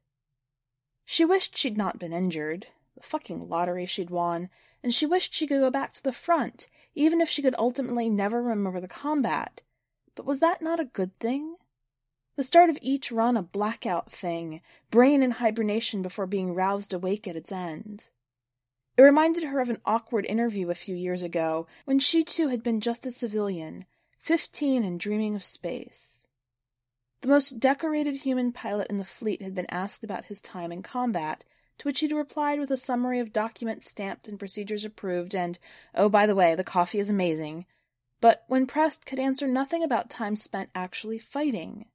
She 1.06 1.26
wished 1.26 1.58
she'd 1.58 1.78
not 1.78 2.00
been 2.00 2.14
injured, 2.14 2.68
the 2.96 3.04
fucking 3.04 3.50
lottery 3.50 3.86
she'd 3.86 4.10
won, 4.10 4.50
and 4.84 4.94
she 4.94 5.06
wished 5.06 5.34
she 5.34 5.48
could 5.48 5.60
go 5.60 5.72
back 5.72 5.94
to 5.94 6.04
the 6.04 6.12
front, 6.12 6.68
even 6.96 7.22
if 7.22 7.30
she 7.30 7.42
could 7.42 7.56
ultimately 7.58 8.10
never 8.10 8.42
remember 8.42 8.80
the 8.80 8.88
combat. 8.88 9.62
But 10.16 10.26
was 10.26 10.40
that 10.40 10.62
not 10.62 10.80
a 10.80 10.86
good 10.86 11.18
thing? 11.20 11.56
The 12.36 12.44
start 12.44 12.70
of 12.70 12.80
each 12.82 13.12
run 13.12 13.38
a 13.38 13.44
blackout 13.44 14.12
thing, 14.12 14.62
brain 14.92 15.24
in 15.24 15.32
hibernation 15.32 16.02
before 16.02 16.26
being 16.26 16.54
roused 16.54 16.94
awake 16.94 17.28
at 17.28 17.36
its 17.36 17.52
end. 17.52 18.10
It 18.96 19.02
reminded 19.02 19.46
her 19.46 19.60
of 19.60 19.70
an 19.70 19.82
awkward 19.86 20.26
interview 20.28 20.70
a 20.70 20.76
few 20.76 20.96
years 20.96 21.24
ago 21.24 21.66
when 21.86 21.98
she 22.00 22.24
too 22.24 22.50
had 22.50 22.62
been 22.62 22.80
just 22.80 23.08
a 23.08 23.12
civilian, 23.12 23.86
fifteen 24.20 24.84
and 24.84 25.00
dreaming 25.00 25.34
of 25.34 25.44
space. 25.44 26.26
The 27.22 27.28
most 27.28 27.60
decorated 27.60 28.18
human 28.18 28.52
pilot 28.52 28.92
in 28.92 29.00
the 29.00 29.06
fleet 29.06 29.42
had 29.42 29.56
been 29.56 29.66
asked 29.70 30.04
about 30.04 30.26
his 30.26 30.42
time 30.42 30.72
in 30.72 30.84
combat, 30.84 31.44
to 31.80 31.88
which 31.88 32.02
he 32.02 32.08
would 32.08 32.16
replied 32.16 32.60
with 32.60 32.70
a 32.70 32.78
summary 32.78 33.18
of 33.18 33.34
documents 33.34 33.90
stamped 33.90 34.28
and 34.28 34.38
procedures 34.38 34.86
approved 34.86 35.34
and, 35.34 35.58
oh, 35.96 36.08
by 36.08 36.28
the 36.28 36.36
way, 36.36 36.54
the 36.54 36.64
coffee 36.64 37.00
is 37.00 37.10
amazing, 37.10 37.66
but 38.22 38.44
when 38.48 38.68
pressed 38.68 39.08
could 39.08 39.20
answer 39.20 39.48
nothing 39.48 39.84
about 39.84 40.10
time 40.10 40.36
spent 40.36 40.70
actually 40.76 41.18
fighting. 41.18 41.86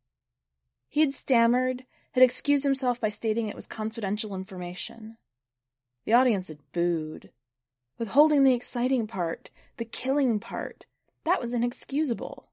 He 0.89 1.01
had 1.01 1.15
stammered, 1.15 1.85
had 2.13 2.25
excused 2.25 2.65
himself 2.65 3.01
by 3.01 3.11
stating 3.11 3.47
it 3.47 3.55
was 3.55 3.69
confidential 3.69 4.35
information. 4.35 5.17
The 6.05 6.13
audience 6.13 6.49
had 6.49 6.59
booed. 6.73 7.31
Withholding 7.99 8.45
the 8.45 8.55
exciting 8.55 9.07
part, 9.07 9.51
the 9.77 9.85
killing 9.85 10.39
part, 10.39 10.87
that 11.25 11.41
was 11.41 11.53
inexcusable. 11.53 12.49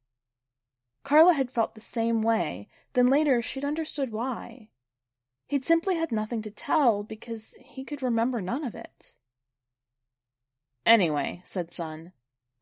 Carla 1.03 1.33
had 1.33 1.51
felt 1.51 1.75
the 1.75 1.81
same 1.81 2.23
way, 2.23 2.67
then 2.93 3.07
later 3.07 3.41
she'd 3.41 3.63
understood 3.63 4.11
why. 4.11 4.69
He'd 5.47 5.63
simply 5.63 5.95
had 5.95 6.11
nothing 6.11 6.41
to 6.41 6.51
tell 6.51 7.03
because 7.03 7.55
he 7.59 7.85
could 7.85 8.01
remember 8.01 8.41
none 8.41 8.63
of 8.63 8.73
it. 8.73 9.13
Anyway, 10.85 11.41
said 11.45 11.71
Sun, 11.71 12.11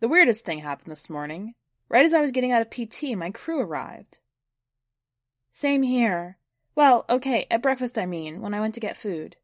the 0.02 0.08
weirdest 0.10 0.44
thing 0.46 0.60
happened 0.60 0.92
this 0.92 1.10
morning. 1.10 1.56
Right 1.88 2.06
as 2.06 2.14
I 2.14 2.22
was 2.22 2.32
getting 2.32 2.52
out 2.52 2.62
of 2.62 2.70
PT, 2.70 3.16
my 3.16 3.32
crew 3.32 3.60
arrived. 3.60 4.20
Same 5.54 5.84
here. 5.84 6.38
Well, 6.76 7.06
okay, 7.10 7.46
at 7.50 7.62
breakfast 7.62 7.98
I 7.98 8.06
mean, 8.06 8.42
when 8.42 8.54
I 8.54 8.60
went 8.60 8.74
to 8.74 8.82
get 8.82 8.98
food. 8.98 9.38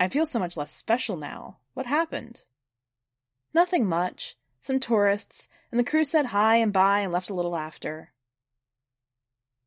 I 0.00 0.08
feel 0.08 0.24
so 0.24 0.38
much 0.38 0.56
less 0.56 0.74
special 0.74 1.18
now. 1.18 1.58
What 1.74 1.84
happened? 1.84 2.44
Nothing 3.52 3.86
much. 3.86 4.34
Some 4.62 4.80
tourists, 4.80 5.48
and 5.70 5.78
the 5.78 5.84
crew 5.84 6.04
said 6.04 6.26
hi 6.26 6.56
and 6.56 6.72
bye 6.72 7.00
and 7.00 7.12
left 7.12 7.30
a 7.30 7.34
little 7.34 7.56
after. 7.56 8.12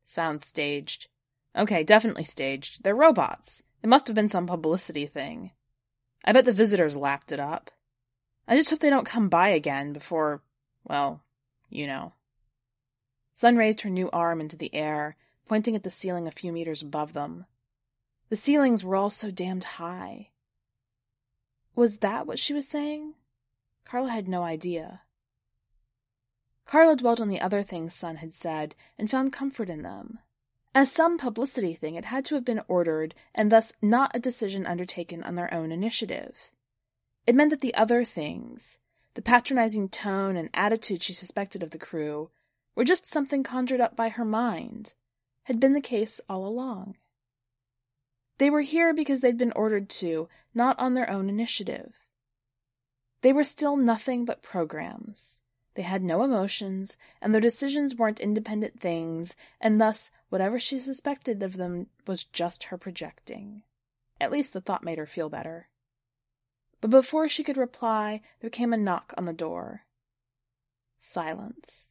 Sounds 0.04 0.46
staged. 0.46 1.08
Okay, 1.56 1.82
definitely 1.84 2.24
staged. 2.24 2.82
They're 2.82 2.94
robots. 2.94 3.62
It 3.82 3.88
must 3.88 4.06
have 4.08 4.14
been 4.14 4.28
some 4.28 4.46
publicity 4.46 5.06
thing. 5.06 5.52
I 6.24 6.32
bet 6.32 6.44
the 6.44 6.52
visitors 6.52 6.96
lapped 6.96 7.32
it 7.32 7.40
up. 7.40 7.70
I 8.46 8.56
just 8.56 8.70
hope 8.70 8.80
they 8.80 8.90
don't 8.90 9.06
come 9.06 9.28
by 9.28 9.48
again 9.50 9.92
before, 9.92 10.42
well, 10.84 11.22
you 11.70 11.86
know. 11.86 12.12
Sun 13.34 13.56
raised 13.56 13.80
her 13.82 13.90
new 13.90 14.10
arm 14.10 14.40
into 14.40 14.56
the 14.56 14.74
air, 14.74 15.16
pointing 15.46 15.74
at 15.74 15.82
the 15.82 15.90
ceiling 15.90 16.26
a 16.26 16.32
few 16.32 16.52
meters 16.52 16.82
above 16.82 17.12
them. 17.12 17.46
The 18.34 18.40
ceilings 18.40 18.82
were 18.82 18.96
all 18.96 19.10
so 19.10 19.30
damned 19.30 19.62
high. 19.78 20.30
Was 21.76 21.98
that 21.98 22.26
what 22.26 22.40
she 22.40 22.52
was 22.52 22.66
saying? 22.66 23.14
Carla 23.84 24.10
had 24.10 24.26
no 24.26 24.42
idea. 24.42 25.02
Carla 26.66 26.96
dwelt 26.96 27.20
on 27.20 27.28
the 27.28 27.40
other 27.40 27.62
things 27.62 27.94
Sun 27.94 28.16
had 28.16 28.32
said 28.32 28.74
and 28.98 29.08
found 29.08 29.32
comfort 29.32 29.70
in 29.70 29.82
them. 29.82 30.18
As 30.74 30.90
some 30.90 31.16
publicity 31.16 31.74
thing, 31.74 31.94
it 31.94 32.06
had 32.06 32.24
to 32.24 32.34
have 32.34 32.44
been 32.44 32.62
ordered 32.66 33.14
and 33.36 33.52
thus 33.52 33.72
not 33.80 34.10
a 34.12 34.18
decision 34.18 34.66
undertaken 34.66 35.22
on 35.22 35.36
their 35.36 35.54
own 35.54 35.70
initiative. 35.70 36.50
It 37.28 37.36
meant 37.36 37.50
that 37.50 37.60
the 37.60 37.76
other 37.76 38.04
things, 38.04 38.80
the 39.14 39.22
patronizing 39.22 39.88
tone 39.88 40.34
and 40.34 40.50
attitude 40.52 41.04
she 41.04 41.12
suspected 41.12 41.62
of 41.62 41.70
the 41.70 41.78
crew, 41.78 42.30
were 42.74 42.82
just 42.82 43.06
something 43.06 43.44
conjured 43.44 43.80
up 43.80 43.94
by 43.94 44.08
her 44.08 44.24
mind, 44.24 44.94
had 45.44 45.60
been 45.60 45.72
the 45.72 45.80
case 45.80 46.20
all 46.28 46.44
along. 46.44 46.96
They 48.38 48.50
were 48.50 48.62
here 48.62 48.92
because 48.92 49.20
they'd 49.20 49.38
been 49.38 49.52
ordered 49.52 49.88
to, 49.90 50.28
not 50.54 50.78
on 50.78 50.94
their 50.94 51.08
own 51.10 51.28
initiative. 51.28 51.94
They 53.22 53.32
were 53.32 53.44
still 53.44 53.76
nothing 53.76 54.24
but 54.24 54.42
programs. 54.42 55.40
They 55.74 55.82
had 55.82 56.02
no 56.02 56.22
emotions, 56.22 56.96
and 57.20 57.32
their 57.32 57.40
decisions 57.40 57.96
weren't 57.96 58.20
independent 58.20 58.80
things, 58.80 59.34
and 59.60 59.80
thus 59.80 60.10
whatever 60.28 60.58
she 60.58 60.78
suspected 60.78 61.42
of 61.42 61.56
them 61.56 61.88
was 62.06 62.24
just 62.24 62.64
her 62.64 62.78
projecting. 62.78 63.62
At 64.20 64.30
least 64.30 64.52
the 64.52 64.60
thought 64.60 64.84
made 64.84 64.98
her 64.98 65.06
feel 65.06 65.28
better. 65.28 65.68
But 66.80 66.90
before 66.90 67.28
she 67.28 67.42
could 67.42 67.56
reply, 67.56 68.20
there 68.40 68.50
came 68.50 68.72
a 68.72 68.76
knock 68.76 69.14
on 69.16 69.24
the 69.24 69.32
door. 69.32 69.84
Silence. 71.00 71.90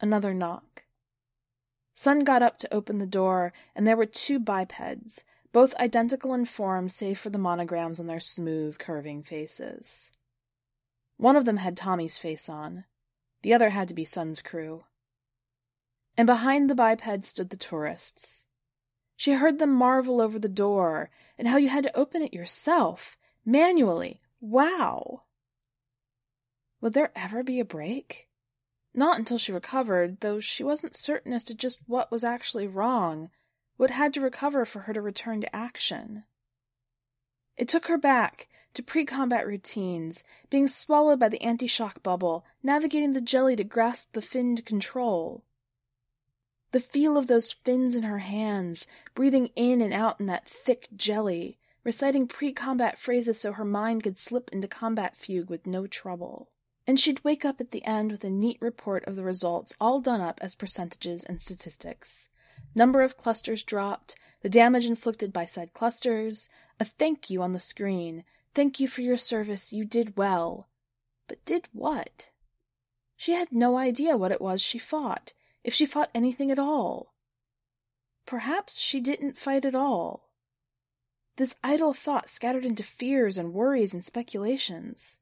Another 0.00 0.32
knock. 0.32 0.84
Sun 1.94 2.24
got 2.24 2.42
up 2.42 2.58
to 2.58 2.74
open 2.74 2.98
the 2.98 3.06
door, 3.06 3.52
and 3.74 3.86
there 3.86 3.96
were 3.96 4.06
two 4.06 4.38
bipeds, 4.38 5.24
both 5.52 5.74
identical 5.74 6.34
in 6.34 6.44
form 6.44 6.88
save 6.88 7.18
for 7.18 7.30
the 7.30 7.38
monograms 7.38 7.98
on 7.98 8.06
their 8.06 8.20
smooth, 8.20 8.78
curving 8.78 9.22
faces. 9.22 10.12
One 11.16 11.36
of 11.36 11.44
them 11.44 11.58
had 11.58 11.76
Tommy's 11.76 12.18
face 12.18 12.48
on. 12.48 12.84
The 13.42 13.52
other 13.52 13.70
had 13.70 13.88
to 13.88 13.94
be 13.94 14.04
Sun's 14.04 14.42
crew. 14.42 14.84
And 16.16 16.26
behind 16.26 16.68
the 16.68 16.74
biped 16.74 17.24
stood 17.24 17.50
the 17.50 17.56
tourists. 17.56 18.44
She 19.16 19.32
heard 19.32 19.58
them 19.58 19.72
marvel 19.72 20.20
over 20.20 20.38
the 20.38 20.48
door, 20.48 21.10
and 21.36 21.48
how 21.48 21.56
you 21.58 21.68
had 21.68 21.84
to 21.84 21.96
open 21.96 22.22
it 22.22 22.32
yourself, 22.32 23.18
manually. 23.44 24.20
Wow! 24.40 25.24
Would 26.80 26.94
there 26.94 27.12
ever 27.14 27.42
be 27.42 27.60
a 27.60 27.64
break? 27.64 28.28
Not 28.94 29.18
until 29.18 29.36
she 29.36 29.52
recovered, 29.52 30.20
though 30.20 30.40
she 30.40 30.64
wasn't 30.64 30.96
certain 30.96 31.32
as 31.32 31.44
to 31.44 31.54
just 31.54 31.80
what 31.86 32.10
was 32.10 32.24
actually 32.24 32.66
wrong, 32.66 33.30
what 33.80 33.90
had 33.90 34.12
to 34.12 34.20
recover 34.20 34.66
for 34.66 34.80
her 34.80 34.92
to 34.92 35.00
return 35.00 35.40
to 35.40 35.56
action. 35.56 36.22
It 37.56 37.66
took 37.66 37.86
her 37.86 37.96
back 37.96 38.46
to 38.74 38.82
pre 38.82 39.06
combat 39.06 39.46
routines, 39.46 40.22
being 40.50 40.68
swallowed 40.68 41.18
by 41.18 41.30
the 41.30 41.40
anti 41.40 41.66
shock 41.66 42.02
bubble, 42.02 42.44
navigating 42.62 43.14
the 43.14 43.22
jelly 43.22 43.56
to 43.56 43.64
grasp 43.64 44.12
the 44.12 44.20
finned 44.20 44.66
control. 44.66 45.44
The 46.72 46.80
feel 46.80 47.16
of 47.16 47.26
those 47.26 47.54
fins 47.54 47.96
in 47.96 48.02
her 48.02 48.18
hands, 48.18 48.86
breathing 49.14 49.48
in 49.56 49.80
and 49.80 49.94
out 49.94 50.20
in 50.20 50.26
that 50.26 50.46
thick 50.46 50.88
jelly, 50.94 51.58
reciting 51.82 52.28
pre 52.28 52.52
combat 52.52 52.98
phrases 52.98 53.40
so 53.40 53.52
her 53.52 53.64
mind 53.64 54.02
could 54.02 54.18
slip 54.18 54.50
into 54.52 54.68
combat 54.68 55.16
fugue 55.16 55.48
with 55.48 55.66
no 55.66 55.86
trouble 55.86 56.50
and 56.86 57.00
she'd 57.00 57.24
wake 57.24 57.46
up 57.46 57.60
at 57.60 57.70
the 57.70 57.84
end 57.84 58.10
with 58.10 58.24
a 58.24 58.30
neat 58.30 58.58
report 58.60 59.06
of 59.06 59.16
the 59.16 59.22
results 59.22 59.72
all 59.80 60.00
done 60.00 60.20
up 60.20 60.38
as 60.42 60.54
percentages 60.54 61.24
and 61.24 61.40
statistics. 61.40 62.28
Number 62.74 63.02
of 63.02 63.16
clusters 63.16 63.62
dropped, 63.62 64.14
the 64.42 64.48
damage 64.48 64.86
inflicted 64.86 65.32
by 65.32 65.44
said 65.44 65.74
clusters, 65.74 66.48
a 66.78 66.84
thank 66.84 67.28
you 67.28 67.42
on 67.42 67.52
the 67.52 67.58
screen, 67.58 68.24
thank 68.54 68.80
you 68.80 68.88
for 68.88 69.02
your 69.02 69.16
service, 69.16 69.72
you 69.72 69.84
did 69.84 70.16
well. 70.16 70.68
But 71.26 71.44
did 71.44 71.68
what? 71.72 72.28
She 73.16 73.32
had 73.32 73.52
no 73.52 73.76
idea 73.76 74.16
what 74.16 74.32
it 74.32 74.40
was 74.40 74.62
she 74.62 74.78
fought, 74.78 75.32
if 75.62 75.74
she 75.74 75.84
fought 75.84 76.10
anything 76.14 76.50
at 76.50 76.58
all. 76.58 77.14
Perhaps 78.24 78.78
she 78.78 79.00
didn't 79.00 79.38
fight 79.38 79.64
at 79.64 79.74
all. 79.74 80.30
This 81.36 81.56
idle 81.64 81.92
thought 81.92 82.28
scattered 82.28 82.64
into 82.64 82.82
fears 82.82 83.36
and 83.36 83.52
worries 83.52 83.94
and 83.94 84.04
speculations. 84.04 85.18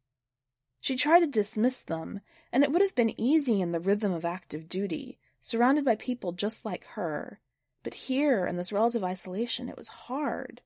She 0.81 0.95
tried 0.95 1.21
to 1.21 1.27
dismiss 1.27 1.81
them, 1.81 2.21
and 2.53 2.63
it 2.63 2.71
would 2.71 2.83
have 2.83 2.95
been 2.95 3.19
easy 3.21 3.61
in 3.61 3.73
the 3.73 3.81
rhythm 3.81 4.13
of 4.13 4.25
active 4.25 4.69
duty, 4.69 5.19
surrounded 5.41 5.85
by 5.85 5.97
people 5.97 6.33
just 6.33 6.65
like 6.65 6.85
her, 6.85 7.41
but 7.83 7.95
here 7.95 8.47
in 8.47 8.57
this 8.57 8.73
relative 8.73 9.05
isolation 9.05 9.69
it 9.69 9.79
was 9.79 9.89
hard. 9.89 10.63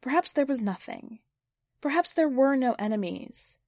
Perhaps 0.00 0.32
there 0.32 0.46
was 0.46 0.60
nothing. 0.60 1.20
Perhaps 1.80 2.12
there 2.12 2.28
were 2.28 2.56
no 2.56 2.74
enemies. 2.78 3.58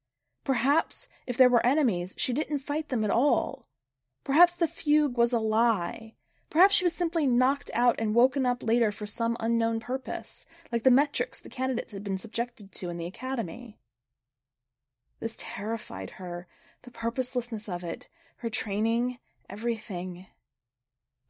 Perhaps, 0.44 1.09
if 1.26 1.37
there 1.37 1.49
were 1.49 1.64
enemies, 1.64 2.14
she 2.16 2.33
didn't 2.33 2.59
fight 2.59 2.88
them 2.88 3.04
at 3.04 3.11
all. 3.11 3.66
Perhaps 4.25 4.56
the 4.56 4.66
fugue 4.66 5.16
was 5.16 5.33
a 5.33 5.38
lie. 5.38 6.14
Perhaps 6.50 6.75
she 6.75 6.85
was 6.85 6.94
simply 6.94 7.26
knocked 7.26 7.71
out 7.75 7.97
and 7.99 8.14
woken 8.14 8.47
up 8.47 8.62
later 8.62 8.92
for 8.92 9.06
some 9.06 9.37
unknown 9.40 9.80
purpose, 9.80 10.47
like 10.71 10.85
the 10.85 10.90
metrics 10.90 11.40
the 11.40 11.49
candidates 11.49 11.92
had 11.92 12.04
been 12.04 12.18
subjected 12.18 12.71
to 12.73 12.88
in 12.88 12.97
the 12.97 13.06
academy. 13.06 13.78
This 15.18 15.37
terrified 15.38 16.11
her, 16.11 16.47
the 16.83 16.90
purposelessness 16.90 17.68
of 17.68 17.83
it, 17.83 18.09
her 18.37 18.50
training, 18.50 19.18
everything. 19.48 20.26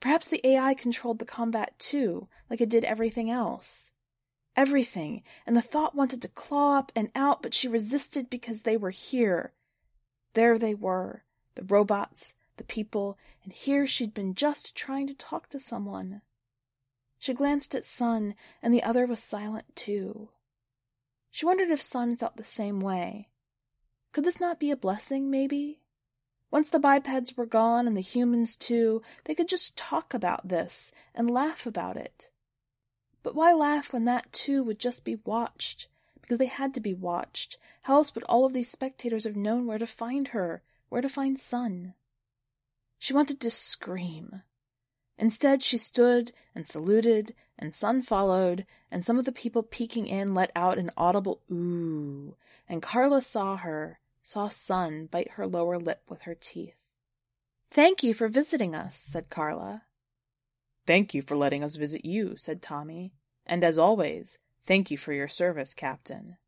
Perhaps 0.01 0.29
the 0.29 0.47
AI 0.47 0.75
controlled 0.75 1.19
the 1.19 1.25
combat 1.25 1.79
too, 1.79 2.29
like 2.51 2.61
it 2.61 2.69
did 2.69 2.85
everything 2.85 3.31
else. 3.31 3.93
Everything, 4.57 5.23
and 5.47 5.57
the 5.57 5.63
thought 5.63 5.95
wanted 5.95 6.23
to 6.23 6.29
claw 6.29 6.79
up 6.79 6.93
and 6.95 7.11
out, 7.15 7.43
but 7.43 7.55
she 7.55 7.67
resisted 7.67 8.31
because 8.31 8.63
they 8.63 8.77
were 8.77 8.91
here. 8.91 9.53
There 10.35 10.59
they 10.59 10.75
were, 10.75 11.25
the 11.55 11.65
robots, 11.65 12.35
the 12.57 12.65
people, 12.65 13.19
and 13.43 13.53
here 13.53 13.87
she'd 13.87 14.15
been 14.15 14.35
just 14.35 14.75
trying 14.75 15.07
to 15.09 15.15
talk 15.15 15.49
to 15.49 15.59
someone. 15.59 16.23
She 17.19 17.33
glanced 17.33 17.75
at 17.75 17.85
Sun, 17.85 18.35
and 18.63 18.73
the 18.73 18.83
other 18.83 19.07
was 19.07 19.21
silent 19.21 19.75
too. 19.75 20.29
She 21.31 21.47
wondered 21.47 21.71
if 21.71 21.81
Sun 21.81 22.17
felt 22.17 22.37
the 22.37 22.45
same 22.45 22.79
way. 22.79 23.31
Could 24.13 24.25
this 24.25 24.39
not 24.39 24.61
be 24.61 24.71
a 24.71 24.77
blessing, 24.77 25.31
maybe? 25.31 25.81
Once 26.55 26.71
the 26.71 26.79
bipeds 26.79 27.37
were 27.37 27.47
gone 27.47 27.85
and 27.85 27.97
the 27.97 28.01
humans 28.01 28.55
too, 28.55 29.03
they 29.25 29.35
could 29.35 29.49
just 29.49 29.77
talk 29.77 30.15
about 30.15 30.47
this 30.47 30.93
and 31.13 31.29
laugh 31.29 31.67
about 31.67 31.97
it. 31.97 32.31
But 33.25 33.35
why 33.35 33.53
laugh 33.53 33.93
when 33.93 34.05
that 34.05 34.33
too 34.33 34.63
would 34.63 34.79
just 34.79 35.03
be 35.03 35.17
watched? 35.25 35.89
Because 36.21 36.39
they 36.39 36.47
had 36.47 36.73
to 36.75 36.81
be 36.81 36.95
watched. 36.95 37.59
How 37.83 37.97
else 37.97 38.15
would 38.15 38.23
all 38.29 38.47
of 38.47 38.53
these 38.53 38.71
spectators 38.71 39.25
have 39.25 39.35
known 39.35 39.67
where 39.67 39.79
to 39.79 39.87
find 39.87 40.29
her, 40.29 40.63
where 40.91 41.03
to 41.03 41.09
find 41.09 41.37
Sun? 41.37 41.95
She 43.01 43.13
wanted 43.13 43.41
to 43.41 43.51
scream. 43.51 44.43
Instead, 45.19 45.61
she 45.61 45.77
stood 45.77 46.31
and 46.55 46.69
saluted, 46.69 47.35
and 47.59 47.75
Sun 47.75 48.03
followed, 48.03 48.65
and 48.93 49.05
some 49.05 49.19
of 49.19 49.25
the 49.25 49.33
people 49.33 49.65
peeking 49.65 50.07
in 50.07 50.35
let 50.35 50.53
out 50.55 50.79
an 50.79 50.93
audible 50.97 51.41
ooh, 51.51 52.37
and 52.69 52.81
Carla 52.81 53.23
saw 53.23 53.57
her, 53.57 53.99
saw 54.25 54.49
Sun 54.49 55.07
bite 55.07 55.33
her 55.33 55.47
lower 55.47 55.79
lip 55.79 56.03
with 56.09 56.23
her 56.23 56.35
teeth. 56.35 56.75
Thank 57.71 58.03
you 58.03 58.15
for 58.15 58.27
visiting 58.27 58.75
us, 58.75 58.97
said 58.97 59.29
Carla. 59.29 59.83
Thank 60.87 61.13
you 61.13 61.21
for 61.23 61.37
letting 61.37 61.63
us 61.63 61.77
visit 61.77 62.05
you, 62.05 62.35
said 62.37 62.63
Tommy. 62.63 63.13
And 63.47 63.63
as 63.63 63.79
always, 63.79 64.39
thank 64.65 64.91
you 64.91 64.97
for 64.97 65.13
your 65.13 65.29
service, 65.29 65.75
Captain. 65.75 66.39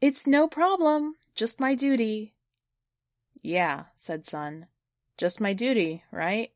It's 0.00 0.26
no 0.26 0.46
problem, 0.46 1.16
just 1.34 1.58
my 1.58 1.74
duty. 1.74 2.34
Yeah, 3.42 3.84
said 3.96 4.26
Sun. 4.26 4.66
Just 5.18 5.40
my 5.40 5.52
duty, 5.52 6.04
right? 6.12 6.52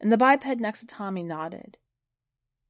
And 0.00 0.10
the 0.10 0.16
biped 0.16 0.44
next 0.44 0.80
to 0.80 0.86
Tommy 0.86 1.22
nodded. 1.22 1.78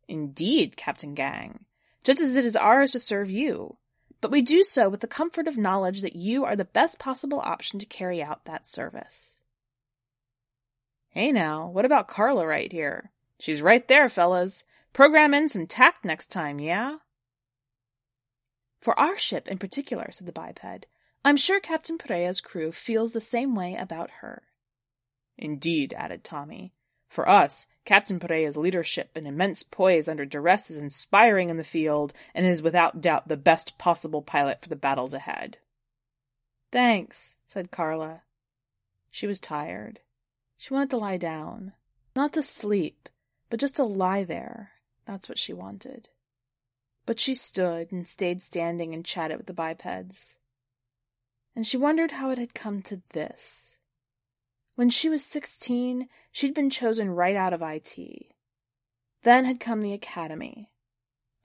Indeed, 0.06 0.76
Captain 0.76 1.14
Gang, 1.14 1.64
just 2.04 2.20
as 2.20 2.36
it 2.36 2.44
is 2.44 2.56
ours 2.56 2.92
to 2.92 3.00
serve 3.00 3.30
you 3.30 3.78
but 4.20 4.30
we 4.30 4.42
do 4.42 4.64
so 4.64 4.88
with 4.88 5.00
the 5.00 5.06
comfort 5.06 5.46
of 5.46 5.56
knowledge 5.56 6.02
that 6.02 6.16
you 6.16 6.44
are 6.44 6.56
the 6.56 6.64
best 6.64 6.98
possible 6.98 7.40
option 7.40 7.78
to 7.78 7.86
carry 7.86 8.22
out 8.22 8.44
that 8.44 8.66
service. 8.66 9.40
Hey 11.10 11.32
now, 11.32 11.68
what 11.68 11.84
about 11.84 12.08
Carla 12.08 12.46
right 12.46 12.70
here? 12.70 13.12
She's 13.40 13.62
right 13.62 13.86
there, 13.86 14.08
fellas. 14.08 14.64
Program 14.92 15.34
in 15.34 15.48
some 15.48 15.66
tact 15.66 16.04
next 16.04 16.30
time, 16.30 16.58
yeah? 16.58 16.96
For 18.80 18.98
our 18.98 19.16
ship 19.16 19.48
in 19.48 19.58
particular, 19.58 20.10
said 20.10 20.26
the 20.26 20.32
biped, 20.32 20.86
I'm 21.24 21.36
sure 21.36 21.60
Captain 21.60 21.98
Perea's 21.98 22.40
crew 22.40 22.72
feels 22.72 23.12
the 23.12 23.20
same 23.20 23.54
way 23.54 23.74
about 23.74 24.10
her. 24.20 24.42
Indeed, 25.36 25.94
added 25.96 26.24
Tommy. 26.24 26.72
For 27.08 27.28
us, 27.28 27.66
Captain 27.84 28.20
Perea's 28.20 28.56
leadership 28.56 29.16
and 29.16 29.26
immense 29.26 29.62
poise 29.62 30.08
under 30.08 30.26
duress 30.26 30.70
is 30.70 30.80
inspiring 30.80 31.48
in 31.48 31.56
the 31.56 31.64
field 31.64 32.12
and 32.34 32.44
is 32.44 32.62
without 32.62 33.00
doubt 33.00 33.28
the 33.28 33.36
best 33.36 33.78
possible 33.78 34.20
pilot 34.20 34.60
for 34.60 34.68
the 34.68 34.76
battles 34.76 35.14
ahead. 35.14 35.58
Thanks, 36.70 37.38
said 37.46 37.70
Carla. 37.70 38.22
She 39.10 39.26
was 39.26 39.40
tired. 39.40 40.00
She 40.58 40.74
wanted 40.74 40.90
to 40.90 40.98
lie 40.98 41.16
down. 41.16 41.72
Not 42.14 42.34
to 42.34 42.42
sleep, 42.42 43.08
but 43.48 43.60
just 43.60 43.76
to 43.76 43.84
lie 43.84 44.24
there. 44.24 44.72
That's 45.06 45.28
what 45.28 45.38
she 45.38 45.54
wanted. 45.54 46.10
But 47.06 47.18
she 47.18 47.34
stood 47.34 47.90
and 47.90 48.06
stayed 48.06 48.42
standing 48.42 48.92
and 48.92 49.02
chatted 49.04 49.38
with 49.38 49.46
the 49.46 49.54
bipeds. 49.54 50.36
And 51.56 51.66
she 51.66 51.78
wondered 51.78 52.12
how 52.12 52.30
it 52.30 52.38
had 52.38 52.52
come 52.52 52.82
to 52.82 53.00
this. 53.10 53.77
When 54.78 54.90
she 54.90 55.08
was 55.08 55.24
sixteen, 55.24 56.08
she'd 56.30 56.54
been 56.54 56.70
chosen 56.70 57.10
right 57.10 57.34
out 57.34 57.52
of 57.52 57.62
IT. 57.62 57.98
Then 59.24 59.44
had 59.44 59.58
come 59.58 59.82
the 59.82 59.92
academy. 59.92 60.70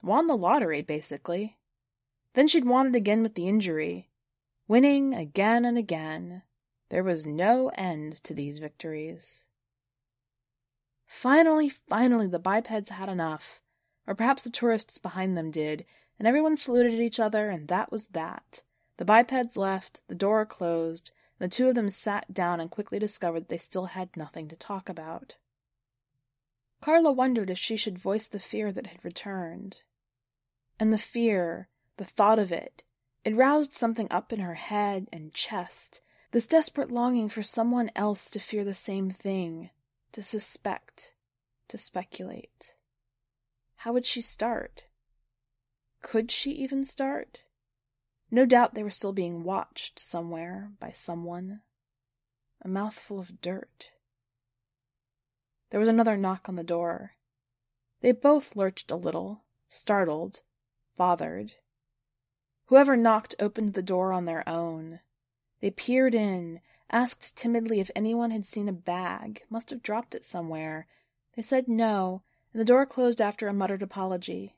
Won 0.04 0.28
the 0.28 0.36
lottery, 0.36 0.82
basically. 0.82 1.58
Then 2.34 2.46
she'd 2.46 2.64
won 2.64 2.86
it 2.86 2.94
again 2.94 3.24
with 3.24 3.34
the 3.34 3.48
injury. 3.48 4.08
Winning 4.68 5.14
again 5.14 5.64
and 5.64 5.76
again. 5.76 6.44
There 6.90 7.02
was 7.02 7.26
no 7.26 7.70
end 7.70 8.22
to 8.22 8.34
these 8.34 8.60
victories. 8.60 9.48
Finally, 11.04 11.70
finally, 11.70 12.28
the 12.28 12.38
bipeds 12.38 12.90
had 12.90 13.08
enough. 13.08 13.60
Or 14.06 14.14
perhaps 14.14 14.42
the 14.42 14.50
tourists 14.50 14.98
behind 14.98 15.36
them 15.36 15.50
did, 15.50 15.84
and 16.20 16.28
everyone 16.28 16.56
saluted 16.56 17.00
each 17.00 17.18
other, 17.18 17.50
and 17.50 17.66
that 17.66 17.90
was 17.90 18.06
that. 18.10 18.62
The 18.96 19.04
bipeds 19.04 19.56
left, 19.56 20.02
the 20.06 20.14
door 20.14 20.46
closed, 20.46 21.10
the 21.44 21.48
two 21.48 21.68
of 21.68 21.74
them 21.74 21.90
sat 21.90 22.32
down 22.32 22.58
and 22.58 22.70
quickly 22.70 22.98
discovered 22.98 23.48
they 23.48 23.58
still 23.58 23.84
had 23.84 24.16
nothing 24.16 24.48
to 24.48 24.56
talk 24.56 24.88
about. 24.88 25.36
Carla 26.80 27.12
wondered 27.12 27.50
if 27.50 27.58
she 27.58 27.76
should 27.76 27.98
voice 27.98 28.26
the 28.26 28.38
fear 28.38 28.72
that 28.72 28.86
had 28.86 29.04
returned. 29.04 29.82
And 30.80 30.90
the 30.90 30.96
fear, 30.96 31.68
the 31.98 32.06
thought 32.06 32.38
of 32.38 32.50
it, 32.50 32.82
it 33.26 33.36
roused 33.36 33.74
something 33.74 34.08
up 34.10 34.32
in 34.32 34.40
her 34.40 34.54
head 34.54 35.06
and 35.12 35.34
chest, 35.34 36.00
this 36.30 36.46
desperate 36.46 36.90
longing 36.90 37.28
for 37.28 37.42
someone 37.42 37.90
else 37.94 38.30
to 38.30 38.40
fear 38.40 38.64
the 38.64 38.72
same 38.72 39.10
thing, 39.10 39.68
to 40.12 40.22
suspect, 40.22 41.12
to 41.68 41.76
speculate. 41.76 42.72
How 43.76 43.92
would 43.92 44.06
she 44.06 44.22
start? 44.22 44.84
Could 46.00 46.30
she 46.30 46.52
even 46.52 46.86
start? 46.86 47.42
No 48.34 48.46
doubt 48.46 48.74
they 48.74 48.82
were 48.82 48.90
still 48.90 49.12
being 49.12 49.44
watched 49.44 50.00
somewhere 50.00 50.72
by 50.80 50.90
someone. 50.90 51.60
A 52.62 52.68
mouthful 52.68 53.20
of 53.20 53.40
dirt. 53.40 53.92
There 55.70 55.78
was 55.78 55.88
another 55.88 56.16
knock 56.16 56.48
on 56.48 56.56
the 56.56 56.64
door. 56.64 57.12
They 58.00 58.10
both 58.10 58.56
lurched 58.56 58.90
a 58.90 58.96
little, 58.96 59.44
startled, 59.68 60.40
bothered. 60.96 61.54
Whoever 62.64 62.96
knocked 62.96 63.36
opened 63.38 63.74
the 63.74 63.82
door 63.82 64.12
on 64.12 64.24
their 64.24 64.42
own. 64.48 64.98
They 65.60 65.70
peered 65.70 66.16
in, 66.16 66.60
asked 66.90 67.36
timidly 67.36 67.78
if 67.78 67.92
anyone 67.94 68.32
had 68.32 68.46
seen 68.46 68.68
a 68.68 68.72
bag, 68.72 69.44
must 69.48 69.70
have 69.70 69.80
dropped 69.80 70.12
it 70.12 70.24
somewhere. 70.24 70.88
They 71.36 71.42
said 71.42 71.68
no, 71.68 72.22
and 72.52 72.58
the 72.58 72.64
door 72.64 72.84
closed 72.84 73.20
after 73.20 73.46
a 73.46 73.52
muttered 73.52 73.80
apology. 73.80 74.56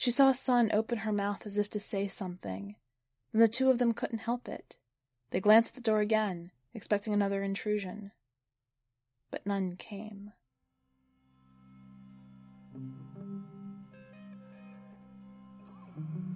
She 0.00 0.10
saw 0.10 0.32
Sun 0.32 0.70
open 0.72 1.00
her 1.00 1.12
mouth 1.12 1.44
as 1.44 1.58
if 1.58 1.68
to 1.68 1.78
say 1.78 2.08
something, 2.08 2.74
and 3.34 3.42
the 3.42 3.48
two 3.48 3.68
of 3.68 3.78
them 3.78 3.92
couldn't 3.92 4.20
help 4.20 4.48
it. 4.48 4.78
They 5.30 5.40
glanced 5.40 5.72
at 5.72 5.74
the 5.74 5.82
door 5.82 6.00
again, 6.00 6.52
expecting 6.72 7.12
another 7.12 7.42
intrusion. 7.42 8.10
But 9.30 9.44
none 9.44 9.76
came. 9.76 10.32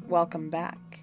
Welcome 0.06 0.50
back. 0.50 1.00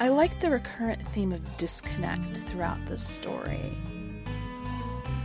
I 0.00 0.08
like 0.08 0.40
the 0.40 0.50
recurrent 0.50 1.06
theme 1.10 1.32
of 1.32 1.56
disconnect 1.58 2.38
throughout 2.38 2.84
this 2.86 3.06
story. 3.06 3.78